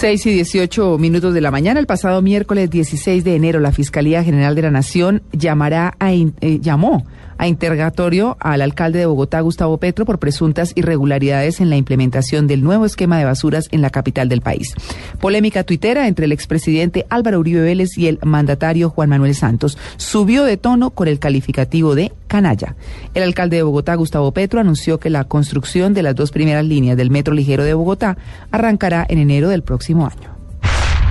6 0.00 0.24
y 0.24 0.32
18 0.32 0.96
minutos 0.96 1.34
de 1.34 1.42
la 1.42 1.50
mañana, 1.50 1.78
el 1.78 1.84
pasado 1.84 2.22
miércoles 2.22 2.70
16 2.70 3.22
de 3.22 3.36
enero, 3.36 3.60
la 3.60 3.70
Fiscalía 3.70 4.24
General 4.24 4.54
de 4.54 4.62
la 4.62 4.70
Nación 4.70 5.20
llamará 5.30 5.94
a, 6.00 6.14
eh, 6.14 6.32
llamó 6.62 7.04
a 7.40 7.48
interrogatorio 7.48 8.36
al 8.38 8.60
alcalde 8.60 8.98
de 8.98 9.06
Bogotá, 9.06 9.40
Gustavo 9.40 9.78
Petro, 9.78 10.04
por 10.04 10.18
presuntas 10.18 10.72
irregularidades 10.74 11.62
en 11.62 11.70
la 11.70 11.76
implementación 11.76 12.46
del 12.46 12.62
nuevo 12.62 12.84
esquema 12.84 13.18
de 13.18 13.24
basuras 13.24 13.66
en 13.70 13.80
la 13.80 13.88
capital 13.88 14.28
del 14.28 14.42
país. 14.42 14.74
Polémica 15.20 15.64
tuitera 15.64 16.06
entre 16.06 16.26
el 16.26 16.32
expresidente 16.32 17.06
Álvaro 17.08 17.40
Uribe 17.40 17.62
Vélez 17.62 17.96
y 17.96 18.08
el 18.08 18.18
mandatario 18.22 18.90
Juan 18.90 19.08
Manuel 19.08 19.34
Santos 19.34 19.78
subió 19.96 20.44
de 20.44 20.58
tono 20.58 20.90
con 20.90 21.08
el 21.08 21.18
calificativo 21.18 21.94
de 21.94 22.12
canalla. 22.26 22.76
El 23.14 23.22
alcalde 23.22 23.56
de 23.56 23.62
Bogotá, 23.62 23.94
Gustavo 23.94 24.32
Petro, 24.32 24.60
anunció 24.60 25.00
que 25.00 25.08
la 25.08 25.24
construcción 25.24 25.94
de 25.94 26.02
las 26.02 26.14
dos 26.14 26.32
primeras 26.32 26.66
líneas 26.66 26.98
del 26.98 27.10
metro 27.10 27.32
ligero 27.32 27.64
de 27.64 27.72
Bogotá 27.72 28.18
arrancará 28.50 29.06
en 29.08 29.16
enero 29.16 29.48
del 29.48 29.62
próximo 29.62 30.06
año. 30.06 30.39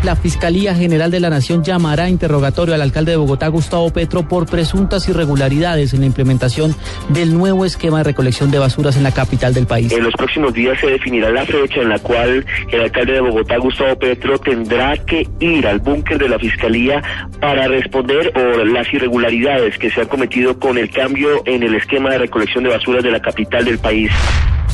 La 0.03 0.15
Fiscalía 0.15 0.74
General 0.74 1.12
de 1.12 1.20
la 1.20 1.29
Nación 1.29 1.62
llamará 1.62 2.06
a 2.06 2.10
interrogatorio 2.10 2.74
al 2.74 2.82
alcalde 2.82 3.12
de 3.12 3.18
Bogotá, 3.18 3.50
Gustavo 3.50 3.91
Petro, 3.91 4.25
por 4.25 4.46
presuntas 4.46 5.10
irregularidades 5.10 5.94
en 5.94 6.00
la 6.00 6.06
implementación 6.06 6.74
del 7.10 7.38
nuevo 7.38 7.65
esquema 7.65 7.98
de 7.98 8.06
recolección 8.06 8.50
de 8.50 8.60
basuras 8.60 8.96
en 8.96 9.03
la 9.03 9.12
capital 9.12 9.53
del 9.53 9.68
país. 9.68 9.91
En 9.91 10.03
los 10.03 10.13
próximos 10.13 10.53
días 10.53 10.79
se 10.79 10.88
definirá 10.88 11.29
la 11.32 11.46
fecha 11.46 11.82
en 11.82 11.89
la 11.89 12.00
cual 12.00 12.46
el 12.72 12.82
alcalde 12.82 13.13
de 13.13 13.20
Bogotá, 13.20 13.58
Gustavo 13.58 14.00
Petro, 14.00 14.39
tendrá 14.39 14.96
que 15.06 15.27
ir 15.41 15.68
al 15.68 15.79
búnker 15.79 16.18
de 16.18 16.29
la 16.29 16.39
Fiscalía 16.39 17.03
para 17.41 17.68
responder 17.68 18.32
por 18.32 18.68
las 18.68 18.91
irregularidades 18.94 19.77
que 19.77 19.91
se 19.91 20.00
han 20.00 20.08
cometido 20.08 20.58
con 20.60 20.77
el 20.77 20.89
cambio 20.91 21.41
en 21.46 21.62
el 21.62 21.75
esquema 21.75 22.12
de 22.12 22.20
recolección 22.20 22.63
de 22.63 22.70
basuras 22.70 23.03
de 23.03 23.12
la 23.12 23.22
capital 23.22 23.65
del 23.65 23.79
país 23.79 24.12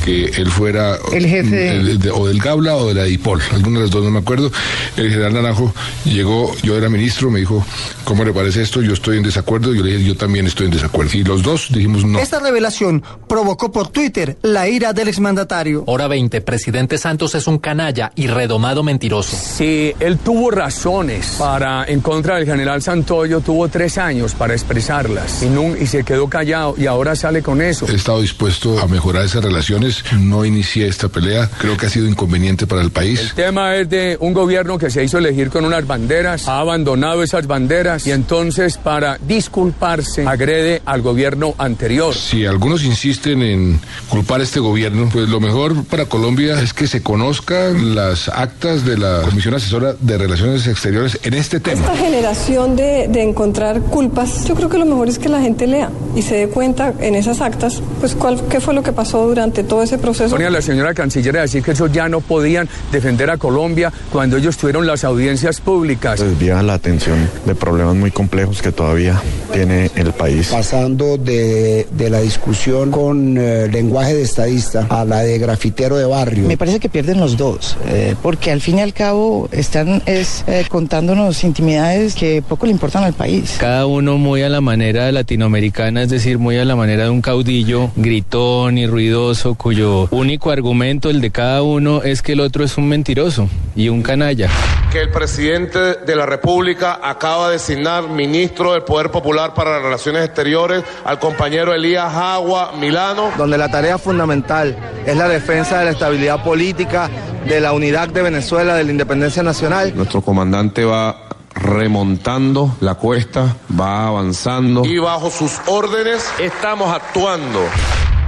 que 0.06 0.26
él 0.26 0.48
fuera 0.52 0.96
el 1.12 1.26
jefe 1.26 1.68
el, 1.68 1.98
de, 1.98 2.12
o 2.12 2.28
del 2.28 2.38
Gabla 2.38 2.76
o 2.76 2.86
de 2.86 2.94
la 2.94 3.02
DIPOL, 3.02 3.42
alguna 3.52 3.80
de 3.80 3.86
las 3.86 3.90
dos 3.90 4.04
no 4.04 4.12
me 4.12 4.20
acuerdo. 4.20 4.52
El 4.96 5.10
general 5.10 5.34
Naranjo 5.34 5.74
llegó, 6.04 6.54
yo 6.62 6.78
era 6.78 6.88
ministro, 6.88 7.28
me 7.28 7.40
dijo, 7.40 7.66
¿cómo 8.04 8.24
le 8.24 8.32
parece 8.32 8.62
esto? 8.62 8.80
Yo 8.82 8.92
estoy 8.92 9.16
en 9.16 9.24
desacuerdo, 9.24 9.74
yo 9.74 9.82
le 9.82 9.96
dije, 9.96 10.04
yo 10.04 10.16
también 10.16 10.46
estoy 10.46 10.66
en 10.66 10.72
desacuerdo. 10.72 11.10
Y 11.18 11.24
los 11.24 11.42
dos 11.42 11.66
dijimos 11.70 12.04
no. 12.04 12.20
Esta 12.20 12.38
revelación 12.38 13.02
provocó 13.28 13.72
por 13.72 13.88
Twitter 13.88 14.38
la 14.42 14.68
ira 14.68 14.92
del 14.92 15.08
exmandatario. 15.08 15.82
Hora 15.86 16.06
20, 16.06 16.40
presidente 16.40 16.98
Santos 16.98 17.34
es 17.34 17.48
un 17.48 17.58
canalla 17.58 18.12
y 18.14 18.28
redomado 18.28 18.84
mentiroso. 18.84 19.36
Si 19.36 19.92
él 19.98 20.18
tuvo 20.18 20.52
razones 20.52 21.34
para 21.36 21.84
en 21.84 22.00
contra 22.00 22.36
del 22.36 22.46
general 22.46 22.80
Santoyo, 22.80 23.40
tuvo 23.40 23.66
tres 23.66 23.98
años 23.98 24.34
para 24.34 24.54
expresarlas 24.54 25.42
y, 25.42 25.46
no, 25.46 25.76
y 25.76 25.88
se 25.88 26.04
quedó 26.04 26.28
callado 26.28 26.76
y 26.78 26.86
ahora 26.86 27.16
sale 27.16 27.42
con 27.42 27.60
eso. 27.60 27.88
He 27.88 27.96
estado 27.96 28.20
dispuesto 28.20 28.78
a 28.78 28.86
mejorar 28.86 29.24
esas 29.24 29.42
relaciones 29.42 29.95
no 30.18 30.44
inicié 30.44 30.86
esta 30.88 31.08
pelea. 31.08 31.50
Creo 31.58 31.76
que 31.76 31.86
ha 31.86 31.90
sido 31.90 32.06
inconveniente 32.06 32.66
para 32.66 32.82
el 32.82 32.90
país. 32.90 33.20
El 33.20 33.34
tema 33.34 33.76
es 33.76 33.88
de 33.88 34.16
un 34.20 34.32
gobierno 34.32 34.78
que 34.78 34.90
se 34.90 35.04
hizo 35.04 35.18
elegir 35.18 35.50
con 35.50 35.64
unas 35.64 35.86
banderas, 35.86 36.48
ha 36.48 36.58
abandonado 36.58 37.22
esas 37.22 37.46
banderas 37.46 38.06
y 38.06 38.12
entonces 38.12 38.78
para 38.78 39.18
disculparse 39.18 40.26
agrede 40.26 40.82
al 40.84 41.02
gobierno 41.02 41.54
anterior. 41.58 42.14
Si 42.14 42.46
algunos 42.46 42.84
insisten 42.84 43.42
en 43.42 43.80
culpar 44.08 44.40
a 44.40 44.44
este 44.44 44.60
gobierno, 44.60 45.08
pues 45.12 45.28
lo 45.28 45.40
mejor 45.40 45.84
para 45.84 46.06
Colombia 46.06 46.60
es 46.60 46.72
que 46.72 46.86
se 46.86 47.02
conozcan 47.02 47.94
las 47.94 48.28
actas 48.28 48.84
de 48.84 48.98
la 48.98 49.22
Comisión 49.22 49.54
Asesora 49.54 49.94
de 49.98 50.18
Relaciones 50.18 50.66
Exteriores 50.66 51.18
en 51.22 51.34
este 51.34 51.60
tema. 51.60 51.80
Esta 51.80 51.96
generación 51.96 52.76
de, 52.76 53.08
de 53.08 53.22
encontrar 53.22 53.80
culpas, 53.80 54.44
yo 54.46 54.54
creo 54.54 54.68
que 54.68 54.78
lo 54.78 54.86
mejor 54.86 55.08
es 55.08 55.18
que 55.18 55.28
la 55.28 55.40
gente 55.40 55.66
lea 55.66 55.90
y 56.14 56.22
se 56.22 56.36
dé 56.36 56.48
cuenta 56.48 56.94
en 57.00 57.14
esas 57.14 57.40
actas, 57.40 57.82
pues 58.00 58.14
cuál, 58.14 58.40
qué 58.48 58.60
fue 58.60 58.74
lo 58.74 58.82
que 58.82 58.92
pasó 58.92 59.26
durante 59.26 59.62
todo 59.62 59.82
ese 59.86 59.98
proceso. 59.98 60.30
Ponía 60.30 60.50
la 60.50 60.62
señora 60.62 60.94
canciller 60.94 61.38
a 61.38 61.42
decir 61.42 61.62
que 61.62 61.72
eso 61.72 61.86
ya 61.86 62.08
no 62.08 62.20
podían 62.20 62.68
defender 62.92 63.30
a 63.30 63.38
Colombia 63.38 63.92
cuando 64.12 64.36
ellos 64.36 64.56
tuvieron 64.56 64.86
las 64.86 65.04
audiencias 65.04 65.60
públicas. 65.60 66.20
Desvía 66.20 66.62
la 66.62 66.74
atención 66.74 67.28
de 67.44 67.54
problemas 67.54 67.96
muy 67.96 68.10
complejos 68.10 68.62
que 68.62 68.72
todavía 68.72 69.20
tiene 69.52 69.90
el 69.94 70.12
país. 70.12 70.48
Pasando 70.48 71.16
de, 71.16 71.86
de 71.90 72.10
la 72.10 72.20
discusión 72.20 72.90
con 72.90 73.38
eh, 73.38 73.68
lenguaje 73.68 74.14
de 74.14 74.22
estadista 74.22 74.86
a 74.90 75.04
la 75.04 75.20
de 75.20 75.38
grafitero 75.38 75.96
de 75.96 76.04
barrio. 76.04 76.46
Me 76.46 76.56
parece 76.56 76.80
que 76.80 76.88
pierden 76.88 77.20
los 77.20 77.36
dos, 77.36 77.76
eh, 77.88 78.14
porque 78.22 78.50
al 78.50 78.60
fin 78.60 78.78
y 78.78 78.80
al 78.82 78.92
cabo 78.92 79.48
están 79.52 80.02
es, 80.06 80.44
eh, 80.46 80.64
contándonos 80.68 81.44
intimidades 81.44 82.14
que 82.14 82.42
poco 82.42 82.66
le 82.66 82.72
importan 82.72 83.04
al 83.04 83.14
país. 83.14 83.56
Cada 83.58 83.86
uno 83.86 84.18
muy 84.18 84.42
a 84.42 84.48
la 84.48 84.60
manera 84.60 85.10
latinoamericana, 85.12 86.02
es 86.02 86.10
decir, 86.10 86.38
muy 86.38 86.56
a 86.58 86.64
la 86.64 86.76
manera 86.76 87.04
de 87.04 87.10
un 87.10 87.22
caudillo 87.22 87.90
gritón 87.96 88.78
y 88.78 88.86
ruidoso 88.86 89.54
cuyo 89.66 90.06
único 90.12 90.52
argumento, 90.52 91.10
el 91.10 91.20
de 91.20 91.32
cada 91.32 91.60
uno, 91.64 92.04
es 92.04 92.22
que 92.22 92.34
el 92.34 92.40
otro 92.40 92.62
es 92.62 92.78
un 92.78 92.88
mentiroso 92.88 93.48
y 93.74 93.88
un 93.88 94.00
canalla. 94.00 94.48
Que 94.92 95.00
el 95.00 95.10
presidente 95.10 95.94
de 96.06 96.14
la 96.14 96.24
República 96.24 97.00
acaba 97.02 97.48
de 97.48 97.54
designar 97.54 98.08
ministro 98.08 98.74
del 98.74 98.82
Poder 98.82 99.10
Popular 99.10 99.54
para 99.54 99.72
las 99.72 99.82
Relaciones 99.82 100.24
Exteriores 100.24 100.84
al 101.04 101.18
compañero 101.18 101.74
Elías 101.74 102.14
Agua 102.14 102.74
Milano. 102.78 103.32
Donde 103.36 103.58
la 103.58 103.68
tarea 103.68 103.98
fundamental 103.98 104.76
es 105.04 105.16
la 105.16 105.26
defensa 105.26 105.80
de 105.80 105.86
la 105.86 105.90
estabilidad 105.90 106.44
política, 106.44 107.10
de 107.48 107.60
la 107.60 107.72
unidad 107.72 108.06
de 108.06 108.22
Venezuela, 108.22 108.76
de 108.76 108.84
la 108.84 108.92
independencia 108.92 109.42
nacional. 109.42 109.92
Nuestro 109.96 110.22
comandante 110.22 110.84
va 110.84 111.26
remontando 111.56 112.76
la 112.78 112.94
cuesta, 112.94 113.56
va 113.68 114.06
avanzando. 114.06 114.84
Y 114.84 114.98
bajo 114.98 115.28
sus 115.28 115.58
órdenes 115.66 116.24
estamos 116.38 116.94
actuando. 116.94 117.62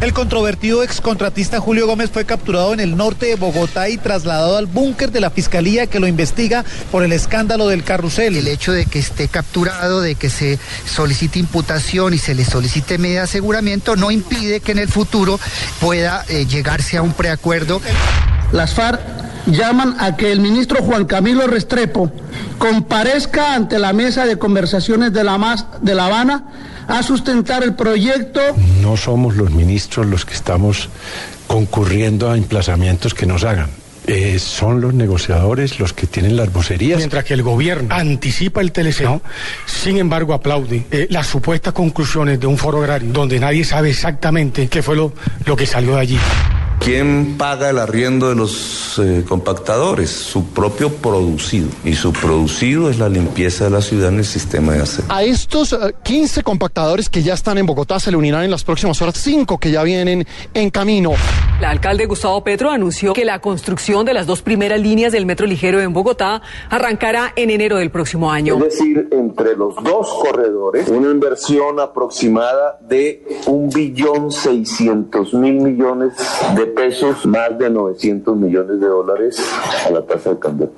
El 0.00 0.12
controvertido 0.12 0.85
excontratista 0.85 1.59
Julio 1.59 1.88
Gómez 1.88 2.11
fue 2.12 2.25
capturado 2.25 2.73
en 2.73 2.78
el 2.78 2.97
norte 2.97 3.26
de 3.26 3.35
Bogotá 3.35 3.88
y 3.88 3.97
trasladado 3.97 4.57
al 4.57 4.67
búnker 4.67 5.11
de 5.11 5.19
la 5.19 5.31
fiscalía 5.31 5.88
que 5.88 5.99
lo 5.99 6.07
investiga 6.07 6.64
por 6.93 7.02
el 7.02 7.12
escándalo 7.12 7.67
del 7.67 7.83
carrusel. 7.83 8.37
El 8.37 8.47
hecho 8.47 8.71
de 8.71 8.87
que 8.87 9.00
esté 9.00 9.26
capturado, 9.26 10.00
de 10.00 10.14
que 10.14 10.31
se 10.31 10.61
solicite 10.87 11.40
imputación 11.40 12.14
y 12.14 12.19
se 12.19 12.37
le 12.37 12.45
solicite 12.45 12.97
medida 12.97 13.19
de 13.19 13.25
aseguramiento 13.25 13.97
no 13.97 14.12
impide 14.12 14.61
que 14.61 14.71
en 14.71 14.78
el 14.78 14.88
futuro 14.88 15.40
pueda 15.81 16.25
eh, 16.28 16.47
llegarse 16.47 16.97
a 16.97 17.02
un 17.02 17.12
preacuerdo. 17.12 17.81
Las 18.52 18.75
FARC 18.75 19.00
llaman 19.47 19.97
a 19.99 20.17
que 20.17 20.31
el 20.31 20.38
ministro 20.38 20.81
Juan 20.81 21.07
Camilo 21.07 21.45
Restrepo 21.49 22.12
comparezca 22.59 23.55
ante 23.55 23.81
la 23.81 23.93
mesa 23.93 24.26
de 24.26 24.38
conversaciones 24.38 25.12
de 25.12 25.25
la, 25.25 25.38
MAS, 25.38 25.67
de 25.81 25.95
la 25.97 26.07
Habana 26.07 26.45
a 26.88 27.02
sustentar 27.02 27.62
el 27.62 27.75
proyecto. 27.75 28.40
No 28.83 28.97
somos 28.97 29.37
los 29.37 29.50
ministros 29.50 30.07
los 30.07 30.25
que 30.25 30.35
estamos 30.35 30.88
concurriendo 31.47 32.30
a 32.30 32.37
emplazamientos 32.37 33.14
que 33.14 33.26
nos 33.26 33.45
hagan. 33.45 33.71
Eh, 34.07 34.38
son 34.38 34.80
los 34.80 34.95
negociadores 34.95 35.78
los 35.78 35.92
que 35.92 36.07
tienen 36.07 36.35
las 36.35 36.50
vocerías. 36.50 36.97
Mientras 36.97 37.25
que 37.25 37.35
el 37.35 37.42
gobierno 37.42 37.95
anticipa 37.95 38.62
el 38.62 38.73
TLC, 38.73 39.02
¿no? 39.02 39.21
sin 39.66 39.99
embargo 39.99 40.33
aplaude 40.33 40.87
eh, 40.90 41.07
las 41.11 41.26
supuestas 41.26 41.75
conclusiones 41.75 42.40
de 42.40 42.47
un 42.47 42.57
foro 42.57 42.78
agrario 42.78 43.12
donde 43.12 43.38
nadie 43.38 43.64
sabe 43.64 43.90
exactamente 43.90 44.66
qué 44.68 44.83
fue 44.83 44.97
lo, 44.97 45.12
lo 45.45 45.57
que 45.57 45.66
salió 45.66 45.97
de 45.97 46.00
allí. 46.00 46.18
¿Quién 46.80 47.37
paga 47.37 47.70
el 47.70 47.78
arriendo 47.78 48.28
de 48.28 48.35
los 48.35 48.99
eh, 48.99 49.25
compactadores? 49.28 50.11
Su 50.11 50.47
propio 50.47 50.90
producido. 50.90 51.68
Y 51.85 51.94
su 51.94 52.12
producido 52.12 52.88
es 52.88 52.99
la 52.99 53.08
limpieza 53.08 53.64
de 53.64 53.70
la 53.70 53.82
ciudad 53.82 54.11
en 54.11 54.18
el 54.18 54.25
sistema 54.25 54.73
de 54.75 54.82
aseo. 54.82 55.04
A 55.08 55.23
estos 55.23 55.73
uh, 55.73 55.92
15 56.02 56.42
compactadores 56.42 57.08
que 57.08 57.23
ya 57.23 57.35
están 57.35 57.58
en 57.58 57.66
Bogotá 57.66 57.99
se 58.00 58.11
le 58.11 58.16
unirán 58.16 58.44
en 58.44 58.50
las 58.50 58.64
próximas 58.64 59.02
horas 59.02 59.16
5 59.18 59.58
que 59.58 59.70
ya 59.70 59.82
vienen 59.82 60.26
en 60.54 60.70
camino. 60.70 61.12
El 61.58 61.64
alcalde 61.64 62.06
Gustavo 62.06 62.44
Petro 62.44 62.70
anunció 62.70 63.12
que 63.12 63.25
la 63.25 63.40
construcción 63.40 64.06
de 64.06 64.14
las 64.14 64.26
dos 64.26 64.42
primeras 64.42 64.80
líneas 64.80 65.12
del 65.12 65.26
metro 65.26 65.47
ligero 65.47 65.80
en 65.80 65.92
Bogotá 65.92 66.40
arrancará 66.70 67.32
en 67.35 67.50
enero 67.50 67.78
del 67.78 67.90
próximo 67.90 68.30
año. 68.30 68.56
Es 68.58 68.78
decir, 68.78 69.08
entre 69.11 69.56
los 69.56 69.75
dos 69.82 70.08
corredores, 70.23 70.88
una 70.88 71.11
inversión 71.11 71.80
aproximada 71.80 72.78
de 72.80 73.26
un 73.47 73.68
billón 73.70 74.30
seiscientos 74.30 75.35
mil 75.35 75.54
millones 75.54 76.12
de 76.54 76.67
pesos, 76.68 77.26
más 77.26 77.58
de 77.58 77.70
900 77.70 78.37
millones 78.37 78.80
de 78.80 78.87
dólares 78.87 79.42
a 79.87 79.90
la 79.90 80.02
tasa 80.02 80.30
de 80.30 80.38
cambio. 80.38 80.70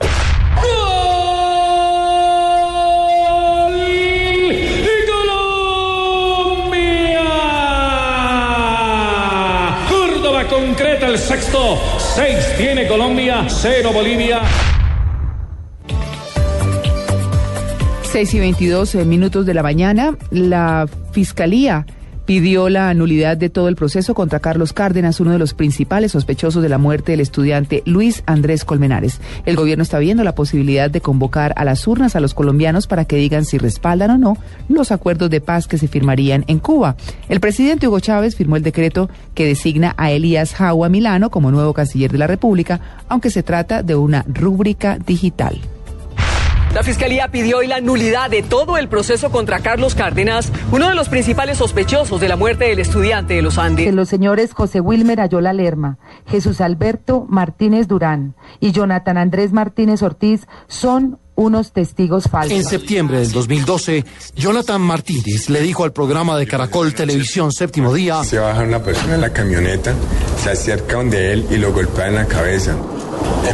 Córdoba 9.88 10.44
concreta 10.48 11.06
el 11.06 11.18
sexto. 11.18 11.78
Seis 11.98 12.38
tiene 12.56 12.86
Colombia, 12.88 13.46
cero 13.48 13.90
Bolivia. 13.92 14.40
6 18.02 18.34
y 18.34 18.38
22 18.40 18.94
minutos 19.06 19.46
de 19.46 19.54
la 19.54 19.62
mañana, 19.62 20.16
la 20.32 20.88
Fiscalía 21.12 21.86
pidió 22.30 22.68
la 22.68 22.94
nulidad 22.94 23.36
de 23.36 23.50
todo 23.50 23.66
el 23.66 23.74
proceso 23.74 24.14
contra 24.14 24.38
Carlos 24.38 24.72
Cárdenas, 24.72 25.18
uno 25.18 25.32
de 25.32 25.38
los 25.40 25.52
principales 25.52 26.12
sospechosos 26.12 26.62
de 26.62 26.68
la 26.68 26.78
muerte 26.78 27.10
del 27.10 27.20
estudiante 27.20 27.82
Luis 27.86 28.22
Andrés 28.24 28.64
Colmenares. 28.64 29.20
El 29.46 29.56
gobierno 29.56 29.82
está 29.82 29.98
viendo 29.98 30.22
la 30.22 30.36
posibilidad 30.36 30.88
de 30.88 31.00
convocar 31.00 31.52
a 31.56 31.64
las 31.64 31.88
urnas 31.88 32.14
a 32.14 32.20
los 32.20 32.32
colombianos 32.32 32.86
para 32.86 33.04
que 33.04 33.16
digan 33.16 33.44
si 33.44 33.58
respaldan 33.58 34.12
o 34.12 34.18
no 34.18 34.36
los 34.68 34.92
acuerdos 34.92 35.28
de 35.28 35.40
paz 35.40 35.66
que 35.66 35.76
se 35.76 35.88
firmarían 35.88 36.44
en 36.46 36.60
Cuba. 36.60 36.94
El 37.28 37.40
presidente 37.40 37.88
Hugo 37.88 37.98
Chávez 37.98 38.36
firmó 38.36 38.54
el 38.54 38.62
decreto 38.62 39.10
que 39.34 39.46
designa 39.46 39.96
a 39.96 40.12
Elías 40.12 40.54
Jaua 40.54 40.88
Milano 40.88 41.30
como 41.30 41.50
nuevo 41.50 41.74
canciller 41.74 42.12
de 42.12 42.18
la 42.18 42.28
República, 42.28 42.80
aunque 43.08 43.30
se 43.30 43.42
trata 43.42 43.82
de 43.82 43.96
una 43.96 44.24
rúbrica 44.28 44.98
digital. 45.04 45.60
La 46.74 46.84
fiscalía 46.84 47.28
pidió 47.28 47.58
hoy 47.58 47.66
la 47.66 47.80
nulidad 47.80 48.30
de 48.30 48.42
todo 48.42 48.78
el 48.78 48.88
proceso 48.88 49.30
contra 49.30 49.58
Carlos 49.58 49.96
Cárdenas, 49.96 50.52
uno 50.70 50.88
de 50.88 50.94
los 50.94 51.08
principales 51.08 51.58
sospechosos 51.58 52.20
de 52.20 52.28
la 52.28 52.36
muerte 52.36 52.66
del 52.66 52.78
estudiante 52.78 53.34
de 53.34 53.42
los 53.42 53.58
Andes. 53.58 53.92
Los 53.92 54.08
señores 54.08 54.54
José 54.54 54.80
Wilmer 54.80 55.20
Ayola 55.20 55.52
Lerma, 55.52 55.98
Jesús 56.28 56.60
Alberto 56.60 57.26
Martínez 57.28 57.88
Durán 57.88 58.36
y 58.60 58.70
Jonathan 58.70 59.18
Andrés 59.18 59.52
Martínez 59.52 60.00
Ortiz 60.02 60.46
son 60.68 61.18
unos 61.34 61.72
testigos 61.72 62.24
falsos. 62.24 62.56
En 62.56 62.64
septiembre 62.64 63.18
del 63.18 63.32
2012, 63.32 64.04
Jonathan 64.36 64.80
Martínez 64.80 65.48
le 65.48 65.62
dijo 65.62 65.82
al 65.82 65.92
programa 65.92 66.36
de 66.38 66.46
Caracol 66.46 66.94
Televisión 66.94 67.50
Séptimo 67.50 67.92
Día. 67.94 68.22
Se 68.22 68.38
baja 68.38 68.62
una 68.62 68.82
persona 68.82 69.16
en 69.16 69.22
la 69.22 69.32
camioneta, 69.32 69.94
se 70.40 70.50
acerca 70.50 70.96
donde 70.96 71.32
él 71.32 71.46
y 71.50 71.56
lo 71.56 71.72
golpea 71.72 72.08
en 72.08 72.14
la 72.14 72.26
cabeza. 72.26 72.76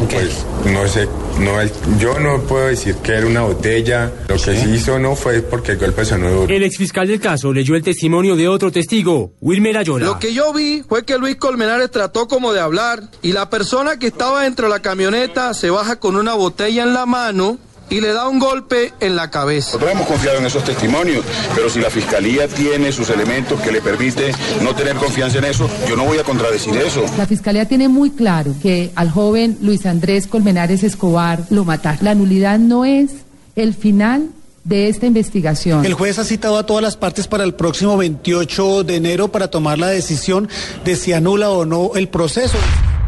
Pues 0.09 0.45
no 0.65 0.87
sé, 0.87 1.07
no, 1.39 1.51
yo 1.99 2.19
no 2.19 2.41
puedo 2.43 2.67
decir 2.67 2.95
que 2.95 3.13
era 3.13 3.25
una 3.25 3.41
botella. 3.41 4.11
Lo 4.27 4.35
que 4.35 4.55
sí 4.55 4.69
hizo 4.69 4.99
no 4.99 5.15
fue 5.15 5.41
porque 5.41 5.73
el 5.73 5.77
golpe 5.79 6.05
sonó 6.05 6.29
duro. 6.29 6.53
El 6.53 6.63
exfiscal 6.63 7.07
del 7.07 7.19
caso 7.19 7.51
leyó 7.51 7.75
el 7.75 7.83
testimonio 7.83 8.35
de 8.35 8.47
otro 8.47 8.71
testigo, 8.71 9.33
Wilmer 9.41 9.77
Ayola. 9.77 10.05
Lo 10.05 10.19
que 10.19 10.33
yo 10.33 10.53
vi 10.53 10.83
fue 10.87 11.03
que 11.03 11.17
Luis 11.17 11.35
Colmenares 11.37 11.91
trató 11.91 12.27
como 12.27 12.53
de 12.53 12.59
hablar 12.59 13.03
y 13.21 13.31
la 13.33 13.49
persona 13.49 13.97
que 13.97 14.07
estaba 14.07 14.43
dentro 14.43 14.67
de 14.67 14.73
la 14.73 14.81
camioneta 14.81 15.53
se 15.53 15.69
baja 15.69 15.97
con 15.97 16.15
una 16.15 16.33
botella 16.33 16.83
en 16.83 16.93
la 16.93 17.05
mano 17.05 17.57
y 17.89 18.01
le 18.01 18.13
da 18.13 18.27
un 18.27 18.39
golpe 18.39 18.93
en 18.99 19.15
la 19.15 19.29
cabeza. 19.31 19.67
Nosotros 19.67 19.91
hemos 19.91 20.07
confiado 20.07 20.37
en 20.39 20.45
esos 20.45 20.63
testimonios, 20.63 21.23
pero 21.55 21.69
si 21.69 21.79
la 21.79 21.89
fiscalía 21.89 22.47
tiene 22.47 22.91
sus 22.91 23.09
elementos 23.09 23.59
que 23.61 23.71
le 23.71 23.81
permite 23.81 24.31
no 24.61 24.75
tener 24.75 24.95
confianza 24.95 25.37
en 25.37 25.45
eso, 25.45 25.69
yo 25.87 25.95
no 25.95 26.05
voy 26.05 26.17
a 26.17 26.23
contradecir 26.23 26.75
eso. 26.77 27.05
La 27.17 27.25
fiscalía 27.25 27.65
tiene 27.65 27.87
muy 27.87 28.11
claro 28.11 28.53
que 28.61 28.91
al 28.95 29.09
joven 29.09 29.57
Luis 29.61 29.85
Andrés 29.85 30.27
Colmenares 30.27 30.83
Escobar 30.83 31.43
lo 31.49 31.65
mataron. 31.65 32.03
La 32.03 32.15
nulidad 32.15 32.59
no 32.59 32.85
es 32.85 33.11
el 33.55 33.73
final 33.73 34.29
de 34.63 34.89
esta 34.89 35.05
investigación. 35.05 35.85
El 35.85 35.93
juez 35.93 36.19
ha 36.19 36.25
citado 36.25 36.57
a 36.57 36.65
todas 36.65 36.83
las 36.83 36.97
partes 36.97 37.27
para 37.27 37.45
el 37.45 37.53
próximo 37.53 37.95
28 37.95 38.83
de 38.83 38.95
enero 38.97 39.31
para 39.31 39.49
tomar 39.49 39.79
la 39.79 39.87
decisión 39.87 40.49
de 40.83 40.95
si 40.95 41.13
anula 41.13 41.49
o 41.51 41.65
no 41.65 41.91
el 41.95 42.09
proceso. 42.09 42.57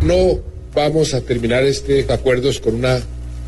No 0.02 0.40
vamos 0.74 1.14
a 1.14 1.22
terminar 1.22 1.64
este 1.64 2.06
acuerdos 2.12 2.60
con 2.60 2.76
una 2.76 3.00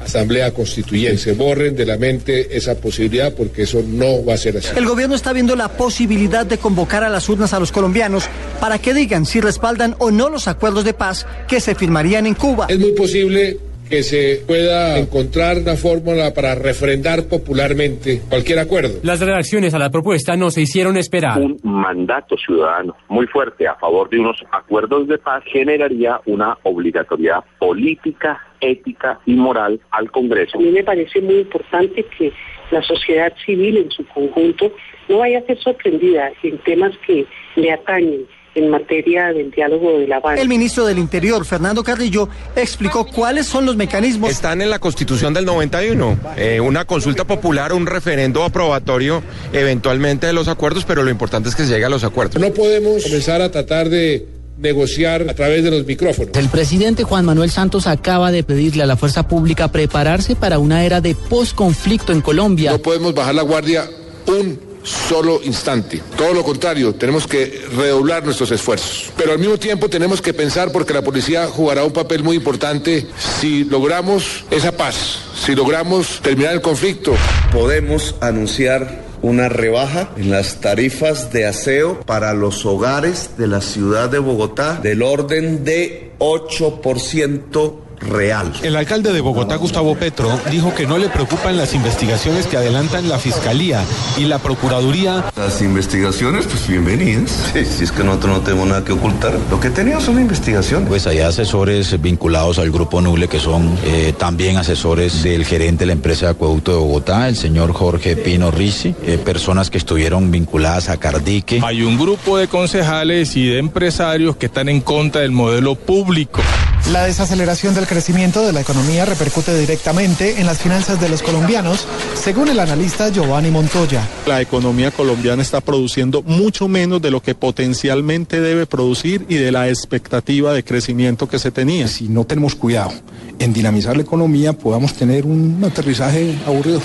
Asamblea 0.03 0.53
Constituyente. 0.53 1.34
Borren 1.34 1.75
de 1.75 1.86
la 1.86 1.98
mente 1.98 2.55
esa 2.58 2.75
posibilidad 2.75 3.34
porque 3.34 3.63
eso 3.63 3.84
no 3.86 4.24
va 4.25 4.34
a 4.34 4.38
ser 4.38 4.58
así. 4.58 4.70
El 4.75 4.86
gobierno 4.86 5.15
está 5.15 5.34
viendo 5.34 5.55
la 5.55 5.70
posibilidad 5.70 6.46
de 6.46 6.58
convocar 6.58 7.03
a 7.03 7.10
las 7.10 7.27
urnas 7.29 7.53
a 7.53 7.60
los 7.60 7.72
colombianos 7.72 8.25
para 8.60 8.79
que 8.79 8.93
digan 8.93 9.25
si 9.25 9.41
respaldan 9.41 9.96
o 10.00 10.12
no 10.12 10.29
los 10.29 10.48
acuerdos 10.48 10.84
de 10.84 10.93
paz 10.93 11.25
que 11.48 11.60
se 11.60 11.75
firmarían 11.75 12.25
en 12.25 12.36
Cuba. 12.36 12.67
Es 12.70 12.79
muy 12.79 12.93
posible 12.93 13.60
que 13.91 14.03
se 14.03 14.41
pueda 14.48 14.98
encontrar 14.98 15.57
una 15.57 15.75
fórmula 15.75 16.33
para 16.33 16.55
refrendar 16.55 17.27
popularmente 17.27 18.21
cualquier 18.29 18.60
acuerdo. 18.60 19.01
Las 19.03 19.19
reacciones 19.19 19.74
a 19.74 19.79
la 19.79 19.89
propuesta 19.89 20.38
no 20.38 20.50
se 20.50 20.62
hicieron 20.62 20.95
esperar. 20.95 21.38
Un 21.38 21.60
mandato 21.62 22.38
ciudadano 22.38 22.95
muy 23.10 23.27
fuerte 23.27 23.67
a 23.67 23.75
favor 23.75 24.10
de 24.10 24.19
unos 24.19 24.41
acuerdos 24.51 25.10
de 25.10 25.17
paz 25.17 25.43
generaría 25.45 26.21
una 26.25 26.57
obligatoriedad 26.63 27.43
política, 27.60 28.39
ética 28.62 29.19
y 29.25 29.33
moral 29.33 29.81
al 29.91 30.10
Congreso. 30.10 30.57
A 30.57 30.62
mí 30.62 30.71
me 30.71 30.83
parece 30.83 31.19
muy 31.19 31.39
importante 31.39 32.05
que 32.17 32.31
la 32.71 32.81
sociedad 32.81 33.33
civil 33.45 33.75
en 33.75 33.91
su 33.91 34.05
conjunto 34.05 34.71
no 35.10 35.17
vaya 35.17 35.39
a 35.39 35.41
ser 35.41 35.60
sorprendida 35.60 36.31
en 36.43 36.57
temas 36.60 36.93
que 37.05 37.25
le 37.57 37.74
atañen 37.74 38.25
en 38.55 38.70
materia 38.70 39.27
del 39.34 39.51
diálogo 39.51 40.00
de 40.00 40.08
La 40.08 40.17
Habana. 40.17 40.41
El 40.41 40.50
ministro 40.50 40.86
del 40.86 40.98
Interior, 40.98 41.46
Fernando 41.46 41.84
Carrillo, 41.84 42.27
explicó 42.55 43.05
cuáles 43.05 43.46
son 43.46 43.65
los 43.65 43.75
mecanismos. 43.75 44.29
Están 44.29 44.62
en 44.62 44.70
la 44.70 44.79
Constitución 44.79 45.34
del 45.34 45.46
91, 45.46 46.17
eh, 46.38 46.60
una 46.60 46.86
consulta 46.86 47.25
popular, 47.25 47.74
un 47.74 47.86
referendo 47.86 48.43
aprobatorio 48.43 49.24
eventualmente 49.53 50.27
de 50.27 50.34
los 50.34 50.48
acuerdos, 50.48 50.86
pero 50.86 51.03
lo 51.03 51.10
importante 51.10 51.50
es 51.50 51.55
que 51.55 51.63
se 51.63 51.74
llegue 51.74 51.86
a 51.86 51.89
los 51.89 52.03
acuerdos. 52.03 52.41
No 52.41 52.53
podemos 52.53 53.03
comenzar 53.03 53.41
a 53.41 53.51
tratar 53.51 53.89
de 53.89 54.27
negociar 54.58 55.27
a 55.27 55.34
través 55.34 55.63
de 55.63 55.72
los 55.72 55.86
micrófonos. 55.86 56.38
El 56.38 56.50
presidente 56.50 57.03
Juan 57.03 57.25
Manuel 57.25 57.50
Santos 57.50 57.88
acaba 57.88 58.31
de 58.31 58.43
pedirle 58.43 58.84
a 58.84 58.86
la 58.86 58.96
fuerza 58.96 59.27
pública 59.27 59.72
prepararse 59.72 60.36
para 60.36 60.60
una 60.60 60.86
era 60.86 61.02
de 61.02 61.15
posconflicto 61.15 62.12
en 62.12 62.21
Colombia. 62.21 62.71
No 62.71 62.80
podemos 62.80 63.13
bajar 63.13 63.34
la 63.34 63.41
guardia 63.41 63.89
un 64.28 64.70
solo 64.84 65.41
instante. 65.44 66.02
Todo 66.17 66.34
lo 66.34 66.44
contrario, 66.44 66.94
tenemos 66.96 67.28
que 67.28 67.62
redoblar 67.76 68.24
nuestros 68.24 68.52
esfuerzos. 68.52 69.12
Pero 69.17 69.34
al 69.34 69.39
mismo 69.39 69.58
tiempo 69.58 69.89
tenemos 69.89 70.22
que 70.22 70.34
pensar 70.34 70.72
porque 70.72 70.94
la 70.94 71.02
policía 71.02 71.48
jugará 71.48 71.84
un 71.84 71.94
papel 71.94 72.24
muy 72.24 72.38
importante 72.38 73.08
si 73.39 73.63
logramos 73.63 74.46
esa 74.52 74.72
paz, 74.72 75.20
si 75.46 75.56
logramos 75.56 76.20
terminar 76.22 76.54
el 76.54 76.62
conflicto. 76.62 77.13
Podemos 77.52 78.15
anunciar 78.22 79.12
una 79.22 79.50
rebaja 79.50 80.10
en 80.17 80.32
las 80.32 80.62
tarifas 80.62 81.32
de 81.32 81.46
aseo 81.46 82.00
para 82.02 82.34
los 82.34 82.65
hogares 82.65 83.32
de 83.38 83.48
la 83.48 83.62
ciudad 83.62 84.10
de 84.10 84.20
Bogotá 84.20 84.80
del 84.82 85.04
orden 85.04 85.63
de 85.63 86.12
8% 86.20 87.90
real. 88.01 88.51
El 88.63 88.75
alcalde 88.75 89.13
de 89.13 89.21
Bogotá, 89.21 89.55
Gustavo 89.55 89.95
Petro, 89.95 90.29
dijo 90.49 90.73
que 90.75 90.85
no 90.85 90.97
le 90.97 91.09
preocupan 91.09 91.57
las 91.57 91.73
investigaciones 91.73 92.47
que 92.47 92.57
adelantan 92.57 93.09
la 93.09 93.19
Fiscalía 93.19 93.83
y 94.17 94.25
la 94.25 94.39
Procuraduría. 94.39 95.25
Las 95.35 95.61
investigaciones, 95.61 96.45
pues 96.45 96.67
bienvenidas. 96.67 97.51
Sí, 97.53 97.65
si 97.65 97.83
es 97.83 97.91
que 97.91 98.03
nosotros 98.03 98.37
no 98.37 98.41
tenemos 98.41 98.67
nada 98.67 98.83
que 98.83 98.93
ocultar. 98.93 99.37
Lo 99.49 99.59
que 99.59 99.69
teníamos 99.69 100.03
son 100.03 100.19
investigaciones. 100.19 100.87
Pues 100.87 101.07
hay 101.07 101.19
asesores 101.19 102.01
vinculados 102.01 102.59
al 102.59 102.71
Grupo 102.71 103.01
Nuble 103.01 103.27
que 103.27 103.39
son 103.39 103.77
eh, 103.83 104.13
también 104.17 104.57
asesores 104.57 105.23
del 105.23 105.45
gerente 105.45 105.81
de 105.81 105.87
la 105.87 105.93
empresa 105.93 106.25
de 106.25 106.31
acueducto 106.31 106.71
de 106.71 106.77
Bogotá, 106.77 107.27
el 107.27 107.35
señor 107.35 107.73
Jorge 107.73 108.15
Pino 108.15 108.51
Risi, 108.51 108.93
eh, 109.03 109.17
personas 109.17 109.69
que 109.69 109.77
estuvieron 109.77 110.31
vinculadas 110.31 110.89
a 110.89 110.97
Cardique. 110.97 111.61
Hay 111.63 111.83
un 111.83 111.97
grupo 111.97 112.37
de 112.37 112.47
concejales 112.47 113.35
y 113.35 113.47
de 113.47 113.57
empresarios 113.57 114.35
que 114.35 114.47
están 114.47 114.69
en 114.69 114.81
contra 114.81 115.21
del 115.21 115.31
modelo 115.31 115.75
público. 115.75 116.41
La 116.89 117.06
desaceleración 117.06 117.74
del 117.74 117.88
crecimiento 117.88 118.46
de 118.46 118.52
la 118.52 118.62
economía 118.62 119.06
repercute 119.06 119.58
directamente 119.58 120.41
en 120.41 120.46
las 120.46 120.58
finanzas 120.58 121.00
de 121.00 121.08
los 121.08 121.22
colombianos, 121.22 121.88
según 122.15 122.50
el 122.50 122.60
analista 122.60 123.10
Giovanni 123.10 123.50
Montoya. 123.50 124.06
La 124.26 124.41
economía 124.41 124.91
colombiana 124.91 125.41
está 125.41 125.62
produciendo 125.62 126.22
mucho 126.24 126.67
menos 126.67 127.02
de 127.02 127.12
lo 127.12 127.22
que 127.22 127.34
potencialmente 127.34 128.41
debe 128.41 128.65
producir 128.65 129.26
y 129.30 129.36
de 129.36 129.52
la 129.52 129.70
expectativa 129.70 130.54
de 130.54 130.65
crecimiento 130.65 131.30
que 131.30 131.39
se 131.39 131.52
tenía. 131.52 131.88
Si 131.88 132.10
no 132.10 132.26
tenemos 132.26 132.56
cuidado 132.56 132.91
en 133.39 133.54
dinamizar 133.54 133.96
la 133.96 134.04
economía, 134.04 134.52
podamos 134.52 134.94
tener 134.94 135.26
un 135.26 135.63
aterrizaje 135.63 136.36
aburrido. 136.46 136.82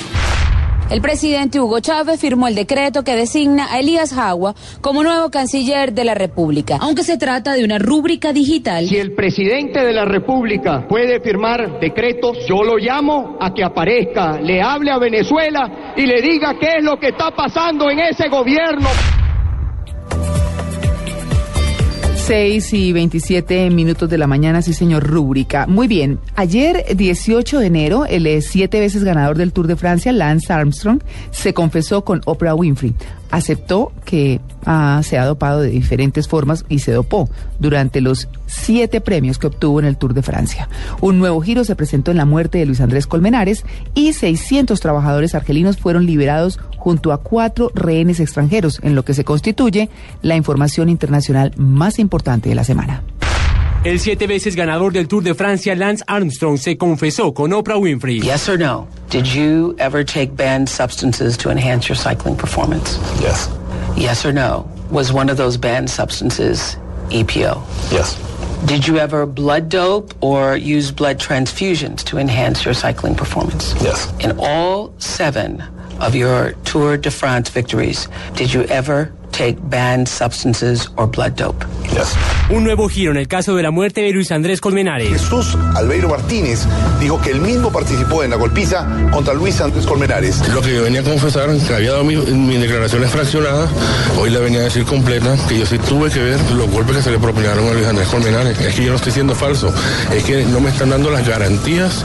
El 0.89 1.01
presidente 1.01 1.59
Hugo 1.59 1.81
Chávez 1.81 2.21
firmó 2.21 2.47
el 2.47 2.55
decreto 2.55 3.03
que 3.03 3.17
designa 3.17 3.67
a 3.73 3.81
Elías 3.81 4.15
Jagua 4.15 4.55
como 4.81 5.03
nuevo 5.03 5.31
canciller 5.31 5.93
de 5.93 6.05
la 6.05 6.15
República, 6.15 6.79
aunque 6.81 7.03
se 7.03 7.19
trata 7.19 7.55
de 7.55 7.65
una 7.65 7.79
rúbrica 7.79 8.33
digital. 8.33 8.87
Si 8.87 8.97
el 8.97 9.13
presidente 9.13 9.85
de 9.85 9.93
la 9.93 10.05
República 10.05 10.87
puede 10.87 11.21
firmar 11.21 11.81
decretos, 11.81 12.39
yo 12.49 12.63
lo 12.63 12.77
llamo 12.77 13.37
a 13.41 13.53
que 13.53 13.65
aparezca, 13.65 14.41
le 14.41 14.63
hable 14.63 14.93
a 14.93 14.99
Venezuela 14.99 15.95
y 15.97 16.07
le 16.07 16.23
diga 16.23 16.55
qué 16.61 16.77
es 16.79 16.85
lo 16.85 17.01
que 17.01 17.09
está 17.09 17.33
pasando 17.33 17.91
en 17.91 17.99
ese 17.99 18.29
gobierno. 18.29 18.89
6 22.27 22.73
y 22.73 22.93
27 22.93 23.71
minutos 23.71 24.11
de 24.11 24.19
la 24.19 24.27
mañana, 24.27 24.61
sí 24.61 24.75
señor, 24.75 25.05
rúbrica. 25.05 25.69
Muy 25.69 25.87
bien, 25.87 26.19
ayer 26.35 26.97
18 26.97 27.61
de 27.61 27.67
enero, 27.67 28.05
el 28.05 28.27
eh, 28.27 28.43
siete 28.43 28.81
veces 28.81 29.05
ganador 29.05 29.37
del 29.37 29.53
Tour 29.53 29.69
de 29.69 29.77
Francia, 29.77 30.11
Lance 30.11 30.53
Armstrong, 30.53 31.01
se 31.31 31.55
confesó 31.55 32.05
con 32.05 32.23
Oprah 32.25 32.57
Winfrey 32.57 32.97
aceptó 33.31 33.93
que 34.05 34.41
se 35.03 35.19
ha 35.19 35.25
dopado 35.25 35.61
de 35.61 35.69
diferentes 35.69 36.27
formas 36.27 36.65
y 36.69 36.81
se 36.81 36.93
dopó 36.93 37.31
durante 37.61 38.01
los 38.01 38.29
siete 38.47 39.01
premios 39.01 39.39
que 39.39 39.47
obtuvo 39.47 39.79
en 39.79 39.87
el 39.87 39.97
Tour 39.97 40.13
de 40.13 40.23
Francia. 40.23 40.69
Un 41.01 41.19
nuevo 41.19 41.41
giro 41.41 41.65
se 41.65 41.77
presentó 41.77 42.11
en 42.11 42.17
la 42.17 42.25
muerte 42.25 42.59
de 42.59 42.67
Luis 42.67 42.81
Andrés 42.81 43.07
Colmenares 43.07 43.65
y 43.95 44.13
600 44.13 44.81
trabajadores 44.81 45.35
argelinos 45.35 45.77
fueron 45.77 46.07
liberados 46.07 46.59
junto 46.77 47.13
a 47.13 47.23
cuatro 47.23 47.71
rehenes 47.75 48.21
extranjeros, 48.21 48.81
en 48.83 48.95
lo 48.95 49.05
que 49.05 49.15
se 49.15 49.25
constituye 49.25 49.89
la 50.23 50.37
información 50.37 50.89
internacional 50.89 51.53
más 51.57 51.99
importante 51.99 52.49
de 52.49 52.55
la 52.55 52.65
semana. 52.65 53.03
El 53.87 54.01
siete 54.01 54.27
veces 54.27 54.57
ganador 54.57 54.93
del 54.93 55.07
Tour 55.07 55.23
de 55.23 55.33
Francia, 55.33 55.77
Lance 55.77 56.03
Armstrong, 56.09 56.59
se 56.59 56.77
confesó 56.77 57.33
con 57.33 57.53
Oprah 57.53 57.79
Winfrey. 57.79 58.21
Yes 58.21 58.49
or 58.49 58.59
no? 58.59 58.89
Did 59.11 59.29
you 59.29 59.77
ever 59.79 60.03
take 60.03 60.35
banned 60.35 60.69
substances 60.69 61.37
to 61.37 61.51
enhance 61.51 61.89
your 61.89 61.95
cycling 61.95 62.35
performance? 62.35 62.99
Yes. 63.21 63.49
Yes 63.97 64.27
or 64.27 64.33
no? 64.33 64.69
Was 64.91 65.13
one 65.13 65.31
of 65.31 65.37
those 65.37 65.57
banned 65.57 65.89
substances 65.89 66.77
EPO? 67.11 67.63
Yes. 67.93 68.17
Did 68.67 68.89
you 68.89 68.99
ever 68.99 69.25
blood 69.25 69.69
dope 69.69 70.13
or 70.21 70.57
use 70.57 70.91
blood 70.91 71.21
transfusions 71.21 72.03
to 72.07 72.19
enhance 72.19 72.65
your 72.65 72.75
cycling 72.75 73.15
performance? 73.15 73.73
Yes. 73.81 74.13
In 74.19 74.37
all 74.41 74.93
seven 74.99 75.63
of 76.01 76.17
your 76.17 76.55
Tour 76.65 76.97
de 76.97 77.13
France 77.13 77.51
victories, 77.51 78.09
did 78.35 78.53
you 78.53 78.65
ever 78.65 79.13
take 79.37 79.57
banned 79.69 80.09
substances 80.09 80.91
or 80.97 81.07
blood 81.07 81.33
dope? 81.33 81.65
Un 82.51 82.65
nuevo 82.65 82.89
giro 82.89 83.11
en 83.11 83.17
el 83.17 83.29
caso 83.29 83.55
de 83.55 83.63
la 83.63 83.71
muerte 83.71 84.01
de 84.01 84.13
Luis 84.13 84.31
Andrés 84.31 84.61
Colmenares. 84.61 85.09
Jesús 85.09 85.57
Albeiro 85.75 86.09
Martínez 86.09 86.65
dijo 87.01 87.21
que 87.21 87.31
él 87.31 87.41
mismo 87.41 87.71
participó 87.71 88.23
en 88.23 88.31
la 88.31 88.37
golpiza 88.37 88.87
contra 89.11 89.35
Luis 89.35 89.61
Andrés 89.61 89.87
Colmenares. 89.87 90.47
Lo 90.49 90.61
que 90.61 90.75
yo 90.75 90.83
venía 90.83 91.01
a 91.01 91.05
confesar, 91.05 91.49
que 91.67 91.75
había 91.75 91.93
dado 91.93 92.05
mi, 92.05 92.17
mi 92.17 92.57
declaración 92.57 93.03
fraccionada, 93.09 93.69
hoy 94.19 94.31
la 94.31 94.41
venía 94.41 94.61
a 94.61 94.65
decir 94.65 94.85
completa, 94.85 95.37
que 95.49 95.59
yo 95.59 95.67
sí 95.67 95.79
tuve 95.79 96.11
que 96.11 96.21
ver 96.21 96.41
los 96.53 96.71
golpes 96.71 96.97
que 96.97 97.03
se 97.03 97.11
le 97.11 97.19
propinaron 97.19 97.67
a 97.69 97.73
Luis 97.73 97.87
Andrés 97.87 98.09
Colmenares. 98.09 98.59
Es 98.61 98.75
que 98.75 98.85
yo 98.85 98.91
no 98.91 98.97
estoy 98.97 99.13
siendo 99.13 99.35
falso, 99.35 99.73
es 100.15 100.25
que 100.25 100.45
no 100.45 100.61
me 100.61 100.71
están 100.71 100.91
dando 100.91 101.11
las 101.11 101.27
garantías 101.27 102.05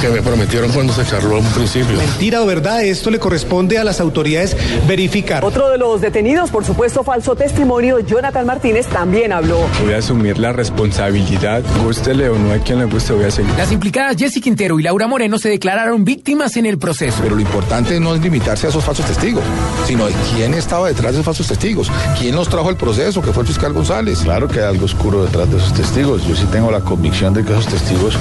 que 0.00 0.08
me 0.10 0.22
prometieron 0.22 0.70
cuando 0.72 0.92
se 0.92 1.04
charló 1.06 1.38
en 1.38 1.46
un 1.46 1.52
principio. 1.52 1.96
Mentira 1.96 2.42
o 2.42 2.46
verdad, 2.46 2.82
esto 2.84 3.10
le 3.10 3.18
corresponde 3.18 3.78
a 3.78 3.84
las 3.84 4.00
autoridades 4.00 4.56
verificar. 4.86 5.44
Otro 5.44 5.70
de 5.70 5.78
los 5.78 6.00
detenidos 6.00 6.43
por 6.50 6.64
supuesto 6.64 7.02
falso 7.02 7.34
testimonio, 7.34 8.00
Jonathan 8.00 8.46
Martínez, 8.46 8.86
también 8.86 9.32
habló. 9.32 9.58
Voy 9.84 9.94
a 9.94 9.98
asumir 9.98 10.38
la 10.38 10.52
responsabilidad, 10.52 11.62
gústele 11.84 12.28
o 12.28 12.38
no 12.38 12.52
a 12.52 12.58
quien 12.58 12.78
le 12.78 12.84
guste, 12.86 13.12
voy 13.12 13.24
a 13.24 13.30
seguir. 13.30 13.52
Las 13.56 13.72
implicadas 13.72 14.16
Jessy 14.16 14.40
Quintero 14.40 14.78
y 14.78 14.82
Laura 14.82 15.06
Moreno 15.06 15.38
se 15.38 15.48
declararon 15.48 16.04
víctimas 16.04 16.56
en 16.56 16.66
el 16.66 16.78
proceso. 16.78 17.18
Pero 17.22 17.36
lo 17.36 17.40
importante 17.40 17.98
no 18.00 18.14
es 18.14 18.20
limitarse 18.22 18.66
a 18.66 18.70
esos 18.70 18.84
falsos 18.84 19.06
testigos, 19.06 19.44
sino 19.86 20.06
de 20.06 20.12
quién 20.34 20.54
estaba 20.54 20.88
detrás 20.88 21.12
de 21.12 21.18
esos 21.18 21.24
falsos 21.24 21.46
testigos, 21.46 21.90
quién 22.18 22.34
los 22.34 22.48
trajo 22.48 22.68
al 22.68 22.76
proceso, 22.76 23.22
que 23.22 23.32
fue 23.32 23.42
el 23.42 23.48
fiscal 23.48 23.72
González. 23.72 24.20
Claro 24.20 24.48
que 24.48 24.60
hay 24.60 24.66
algo 24.66 24.84
oscuro 24.84 25.24
detrás 25.24 25.50
de 25.50 25.58
esos 25.58 25.72
testigos. 25.74 26.26
Yo 26.26 26.34
sí 26.34 26.46
tengo 26.50 26.70
la 26.70 26.80
convicción 26.80 27.34
de 27.34 27.44
que 27.44 27.52
esos 27.52 27.66
testigos 27.66 28.14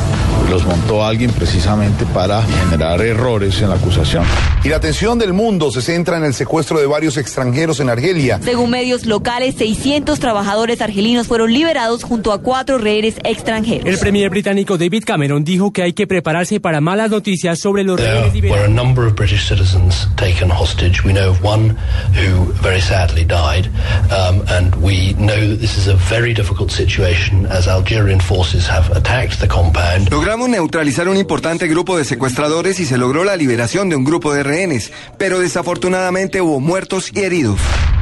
los 0.49 0.65
montó 0.65 1.05
alguien 1.05 1.31
precisamente 1.31 2.05
para 2.07 2.41
generar 2.43 3.01
errores 3.01 3.61
en 3.61 3.69
la 3.69 3.75
acusación. 3.75 4.23
Y 4.63 4.69
la 4.69 4.77
atención 4.77 5.19
del 5.19 5.33
mundo 5.33 5.71
se 5.71 5.81
centra 5.81 6.17
en 6.17 6.23
el 6.23 6.33
secuestro 6.33 6.79
de 6.79 6.85
varios 6.85 7.17
extranjeros 7.17 7.79
en 7.79 7.89
Argelia. 8.03 8.39
Según 8.43 8.69
medios 8.69 9.05
locales, 9.05 9.55
600 9.55 10.19
trabajadores 10.19 10.81
argelinos 10.81 11.27
fueron 11.27 11.53
liberados 11.53 12.03
junto 12.03 12.33
a 12.33 12.41
cuatro 12.41 12.77
rehenes 12.77 13.15
extranjeros. 13.23 13.85
El 13.87 13.97
premier 13.97 14.29
británico 14.29 14.77
David 14.77 15.03
Cameron 15.05 15.45
dijo 15.45 15.71
que 15.71 15.83
hay 15.83 15.93
que 15.93 16.05
prepararse 16.05 16.59
para 16.59 16.81
malas 16.81 17.09
noticias 17.09 17.59
sobre 17.59 17.83
los 17.85 17.97
rehenes 17.97 18.33
There 18.33 18.49
were 18.51 18.59
a 18.65 18.67
liberados. 18.67 18.69
number 18.75 19.05
of 19.07 19.15
British 19.15 19.47
citizens 19.47 20.09
taken 20.17 20.51
hostage. 20.51 21.01
We 21.05 21.13
know 21.13 21.29
of 21.31 21.41
one 21.41 21.77
who 22.13 22.51
very 22.61 22.81
sadly 22.81 23.23
died, 23.23 23.69
um, 24.11 24.43
and 24.49 24.75
we 24.81 25.13
know 25.17 25.39
that 25.51 25.59
this 25.61 25.77
is 25.77 25.87
a 25.87 25.95
very 26.09 26.33
difficult 26.33 26.71
situation 26.71 27.45
as 27.49 27.67
Algerian 27.69 28.19
forces 28.19 28.67
have 28.69 28.91
attacked 28.95 29.39
the 29.39 29.47
compound. 29.47 30.09
Logramos 30.11 30.49
neutralizar 30.49 31.07
un 31.07 31.15
importante 31.15 31.67
grupo 31.69 31.97
de 31.97 32.03
secuestradores 32.03 32.81
y 32.81 32.85
se 32.85 32.97
logró 32.97 33.23
la 33.23 33.37
liberación 33.37 33.87
de 33.87 33.95
un 33.95 34.03
grupo 34.03 34.33
de 34.33 34.43
rehenes, 34.43 34.91
pero 35.17 35.39
desafortunadamente 35.39 36.41
hubo 36.41 36.59
muertos 36.59 37.09
y 37.13 37.19
heridos. 37.21 37.59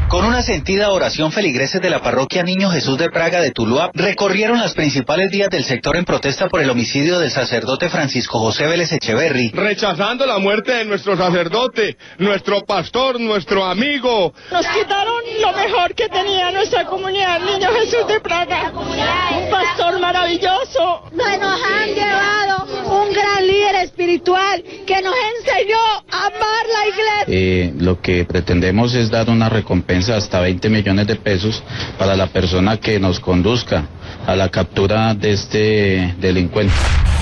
Con 0.08 0.26
una 0.26 0.42
sentida 0.42 0.90
oración, 0.92 1.32
feligreses 1.32 1.82
de 1.82 1.90
la 1.90 2.02
parroquia 2.02 2.44
Niño 2.44 2.70
Jesús 2.70 2.98
de 2.98 3.10
Praga 3.10 3.40
de 3.40 3.52
Tuluá 3.52 3.92
recorrieron 3.94 4.60
las 4.60 4.74
principales 4.74 5.32
vías 5.32 5.50
del 5.50 5.64
sector 5.64 5.96
en 5.96 6.04
protesta 6.04 6.50
por 6.50 6.62
el 6.62 6.70
homicidio 6.70 7.18
del 7.20 7.32
sacerdote 7.32 7.88
Francisco 7.88 8.40
José 8.40 8.68
Vélez 8.68 8.92
Echeverry. 8.92 9.52
Rechazando 9.52 10.26
la 10.26 10.38
muerte 10.38 10.74
de 10.74 10.86
nuestro 10.86 11.16
sacerdote, 11.16 11.96
nuestro 12.18 12.62
pastor, 12.62 13.22
nuestro 13.22 13.64
amigo. 13.64 14.34
Nos 14.52 14.68
quitaron 14.68 15.22
lo 15.40 15.54
mejor 15.54 15.96
que 15.96 16.10
tenía 16.10 16.52
nuestra 16.52 16.86
comunidad, 16.86 17.40
Niño 17.40 17.70
Jesús 17.80 18.06
de 18.08 18.20
Praga. 18.20 18.74
Un 18.74 19.50
pastor 19.50 20.00
maravilloso. 20.00 21.04
Nos 21.14 21.28
han 21.28 21.96
llevado 21.96 22.66
un 22.92 23.14
gran 23.14 23.48
líder 23.48 23.76
espiritual 23.76 24.62
que 24.86 25.02
nos 25.02 25.16
enseñó 25.38 25.78
a 26.12 26.26
amar 26.28 26.66
la 26.74 26.88
iglesia. 26.88 27.26
Eh, 27.28 27.74
lo 27.78 28.02
que 28.02 28.26
pretendemos 28.26 28.94
es 28.94 29.10
dar 29.10 29.30
una 29.30 29.48
recompensa 29.48 30.01
hasta 30.10 30.40
20 30.40 30.70
millones 30.70 31.08
de 31.08 31.16
pesos 31.16 31.64
para 31.98 32.16
la 32.16 32.28
persona 32.28 32.78
que 32.78 33.00
nos 33.00 33.20
conduzca 33.20 33.86
a 34.26 34.36
la 34.36 34.50
captura 34.50 35.14
de 35.14 35.32
este 35.32 36.16
delincuente. 36.20 36.74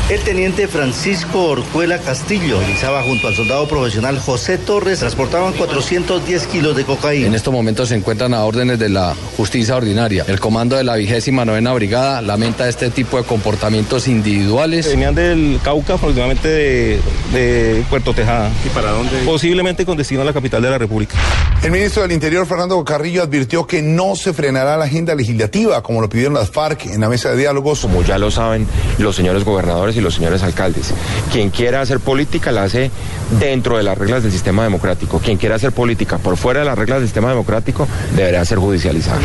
El 0.10 0.22
teniente 0.22 0.68
Francisco 0.68 1.50
Orjuela 1.50 2.00
Castillo 2.00 2.58
realizaba 2.58 3.04
junto 3.04 3.28
al 3.28 3.36
soldado 3.36 3.68
profesional 3.68 4.18
José 4.18 4.58
Torres, 4.58 4.98
transportaban 4.98 5.54
410 5.54 6.48
kilos 6.48 6.76
de 6.76 6.84
cocaína. 6.84 7.28
En 7.28 7.36
estos 7.36 7.54
momentos 7.54 7.90
se 7.90 7.96
encuentran 7.96 8.34
a 8.34 8.44
órdenes 8.44 8.80
de 8.80 8.90
la 8.90 9.14
justicia 9.38 9.76
ordinaria. 9.76 10.26
El 10.28 10.40
comando 10.40 10.76
de 10.78 10.84
la 10.84 10.96
vigésima 10.96 11.46
novena 11.46 11.74
brigada 11.74 12.24
lamenta 12.24 12.68
este 12.68 12.90
tipo 12.90 13.18
de 13.18 13.24
comportamientos 13.24 14.08
individuales. 14.08 14.88
Venían 14.88 15.14
del 15.14 15.60
Cauca, 15.64 15.94
aproximadamente 15.94 16.48
de, 16.48 17.00
de 17.32 17.86
Puerto 17.88 18.12
Tejada. 18.12 18.50
¿Y 18.66 18.70
para 18.70 18.90
dónde? 18.90 19.16
Posiblemente 19.26 19.86
con 19.86 19.96
destino 19.96 20.24
a 20.24 20.26
la 20.26 20.34
capital 20.34 20.64
de 20.64 20.72
la 20.72 20.80
República. 20.80 21.18
El 21.62 21.72
ministro 21.72 22.02
del 22.02 22.14
Interior, 22.14 22.48
Fernando 22.48 22.84
Carrillo, 22.84 23.22
advirtió 23.22 23.68
que 23.68 23.84
no 23.84 24.16
se 24.16 24.34
frenará 24.34 24.76
la 24.76 24.86
agenda 24.86 25.14
legislativa, 25.14 25.84
como 25.84 26.02
lo 26.02 26.10
pidieron 26.10 26.34
las 26.34 26.50
FARC 26.50 26.88
en 26.88 27.02
la 27.02 27.10
mesa 27.10 27.30
de 27.30 27.38
diálogos. 27.38 27.82
Como 27.82 28.02
ya 28.02 28.18
lo 28.18 28.32
saben 28.32 28.66
los 28.98 29.16
señores 29.16 29.44
gobernadores 29.44 29.99
y 30.00 30.02
los 30.02 30.16
señores 30.16 30.44
alcaldes, 30.44 30.94
quien 31.32 31.50
quiera 31.50 31.82
hacer 31.82 32.00
política 32.00 32.52
la 32.52 32.64
hace 32.64 32.92
dentro 33.40 33.78
de 33.78 33.84
las 33.84 33.98
reglas 33.98 34.24
del 34.24 34.32
sistema 34.32 34.64
democrático. 34.64 35.20
Quien 35.20 35.38
quiera 35.38 35.56
hacer 35.56 35.72
política 35.72 36.18
por 36.18 36.38
fuera 36.38 36.62
de 36.62 36.66
las 36.66 36.78
reglas 36.78 37.00
del 37.00 37.08
sistema 37.08 37.30
democrático 37.30 37.88
deberá 38.16 38.44
ser 38.46 38.58
judicializado. 38.58 39.20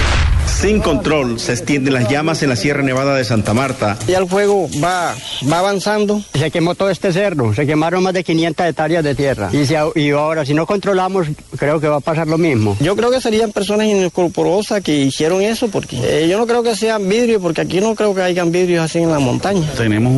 Sin 0.46 0.80
control 0.80 1.40
se 1.40 1.52
extienden 1.52 1.94
las 1.94 2.08
llamas 2.08 2.42
en 2.42 2.50
la 2.50 2.56
Sierra 2.56 2.82
Nevada 2.82 3.16
de 3.16 3.24
Santa 3.24 3.54
Marta. 3.54 3.96
Ya 4.06 4.18
el 4.18 4.28
fuego 4.28 4.68
va, 4.82 5.14
va 5.50 5.58
avanzando. 5.58 6.22
Se 6.34 6.50
quemó 6.50 6.74
todo 6.74 6.90
este 6.90 7.12
cerro, 7.12 7.54
se 7.54 7.66
quemaron 7.66 8.02
más 8.02 8.12
de 8.14 8.22
500 8.22 8.66
hectáreas 8.66 9.02
de 9.02 9.14
tierra. 9.14 9.50
Y, 9.52 9.66
si, 9.66 9.74
y 9.94 10.10
ahora, 10.10 10.44
si 10.44 10.54
no 10.54 10.66
controlamos, 10.66 11.28
creo 11.58 11.80
que 11.80 11.88
va 11.88 11.96
a 11.96 12.00
pasar 12.00 12.28
lo 12.28 12.38
mismo. 12.38 12.76
Yo 12.80 12.94
creo 12.94 13.10
que 13.10 13.20
serían 13.20 13.52
personas 13.52 13.86
inescrupulosas 13.86 14.82
que 14.82 14.96
hicieron 14.96 15.42
eso, 15.42 15.68
porque 15.68 15.98
eh, 16.02 16.28
yo 16.28 16.38
no 16.38 16.46
creo 16.46 16.62
que 16.62 16.76
sean 16.76 17.08
vidrios, 17.08 17.40
porque 17.42 17.62
aquí 17.62 17.80
no 17.80 17.94
creo 17.94 18.14
que 18.14 18.22
hayan 18.22 18.52
vidrios 18.52 18.84
así 18.84 18.98
en 18.98 19.10
la 19.10 19.18
montaña. 19.18 19.68
Tenemos 19.76 20.12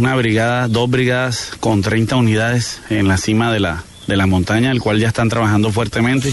una 0.00 0.16
brigada, 0.16 0.66
dos 0.66 0.90
brigadas 0.90 1.52
con 1.60 1.82
30 1.82 2.16
unidades 2.16 2.80
en 2.88 3.06
la 3.06 3.18
cima 3.18 3.52
de 3.52 3.60
la, 3.60 3.84
de 4.06 4.16
la 4.16 4.26
montaña, 4.26 4.70
el 4.70 4.80
cual 4.80 4.98
ya 4.98 5.08
están 5.08 5.28
trabajando 5.28 5.70
fuertemente. 5.70 6.32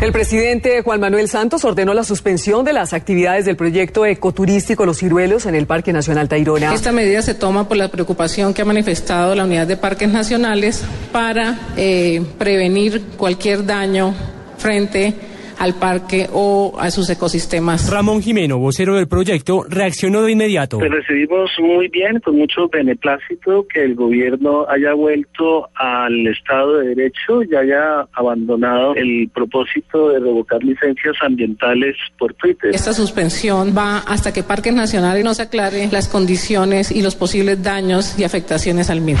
El 0.00 0.12
presidente 0.12 0.80
Juan 0.82 1.00
Manuel 1.00 1.28
Santos 1.28 1.64
ordenó 1.64 1.92
la 1.92 2.04
suspensión 2.04 2.64
de 2.64 2.72
las 2.72 2.94
actividades 2.94 3.44
del 3.44 3.56
proyecto 3.56 4.06
ecoturístico 4.06 4.86
Los 4.86 4.98
Ciruelos 4.98 5.44
en 5.44 5.54
el 5.54 5.66
Parque 5.66 5.92
Nacional 5.92 6.28
Tayrona. 6.28 6.72
Esta 6.72 6.92
medida 6.92 7.20
se 7.20 7.34
toma 7.34 7.68
por 7.68 7.76
la 7.76 7.88
preocupación 7.88 8.54
que 8.54 8.62
ha 8.62 8.64
manifestado 8.64 9.34
la 9.34 9.44
Unidad 9.44 9.66
de 9.66 9.76
Parques 9.76 10.08
Nacionales 10.08 10.82
para 11.12 11.58
eh, 11.76 12.22
prevenir 12.38 13.02
cualquier 13.18 13.66
daño 13.66 14.14
frente 14.56 15.14
al 15.60 15.74
parque 15.74 16.26
o 16.32 16.74
a 16.80 16.90
sus 16.90 17.08
ecosistemas. 17.10 17.90
Ramón 17.90 18.22
Jimeno, 18.22 18.58
vocero 18.58 18.96
del 18.96 19.06
proyecto, 19.06 19.62
reaccionó 19.68 20.22
de 20.22 20.32
inmediato. 20.32 20.78
Pues 20.78 20.90
recibimos 20.90 21.50
muy 21.60 21.88
bien, 21.88 22.18
con 22.20 22.36
mucho 22.36 22.68
beneplácito, 22.68 23.66
que 23.72 23.84
el 23.84 23.94
gobierno 23.94 24.66
haya 24.68 24.94
vuelto 24.94 25.68
al 25.74 26.26
Estado 26.26 26.78
de 26.78 26.94
Derecho 26.94 27.42
y 27.42 27.54
haya 27.54 28.06
abandonado 28.14 28.94
el 28.94 29.30
propósito 29.34 30.08
de 30.08 30.20
revocar 30.20 30.64
licencias 30.64 31.16
ambientales 31.20 31.94
por 32.18 32.32
Twitter. 32.34 32.74
Esta 32.74 32.94
suspensión 32.94 33.74
va 33.76 33.98
hasta 33.98 34.32
que 34.32 34.42
Parques 34.42 34.74
Nacionales 34.74 35.22
nos 35.22 35.40
aclare 35.40 35.88
las 35.92 36.08
condiciones 36.08 36.90
y 36.90 37.02
los 37.02 37.16
posibles 37.16 37.62
daños 37.62 38.18
y 38.18 38.24
afectaciones 38.24 38.88
al 38.88 39.02
mismo. 39.02 39.20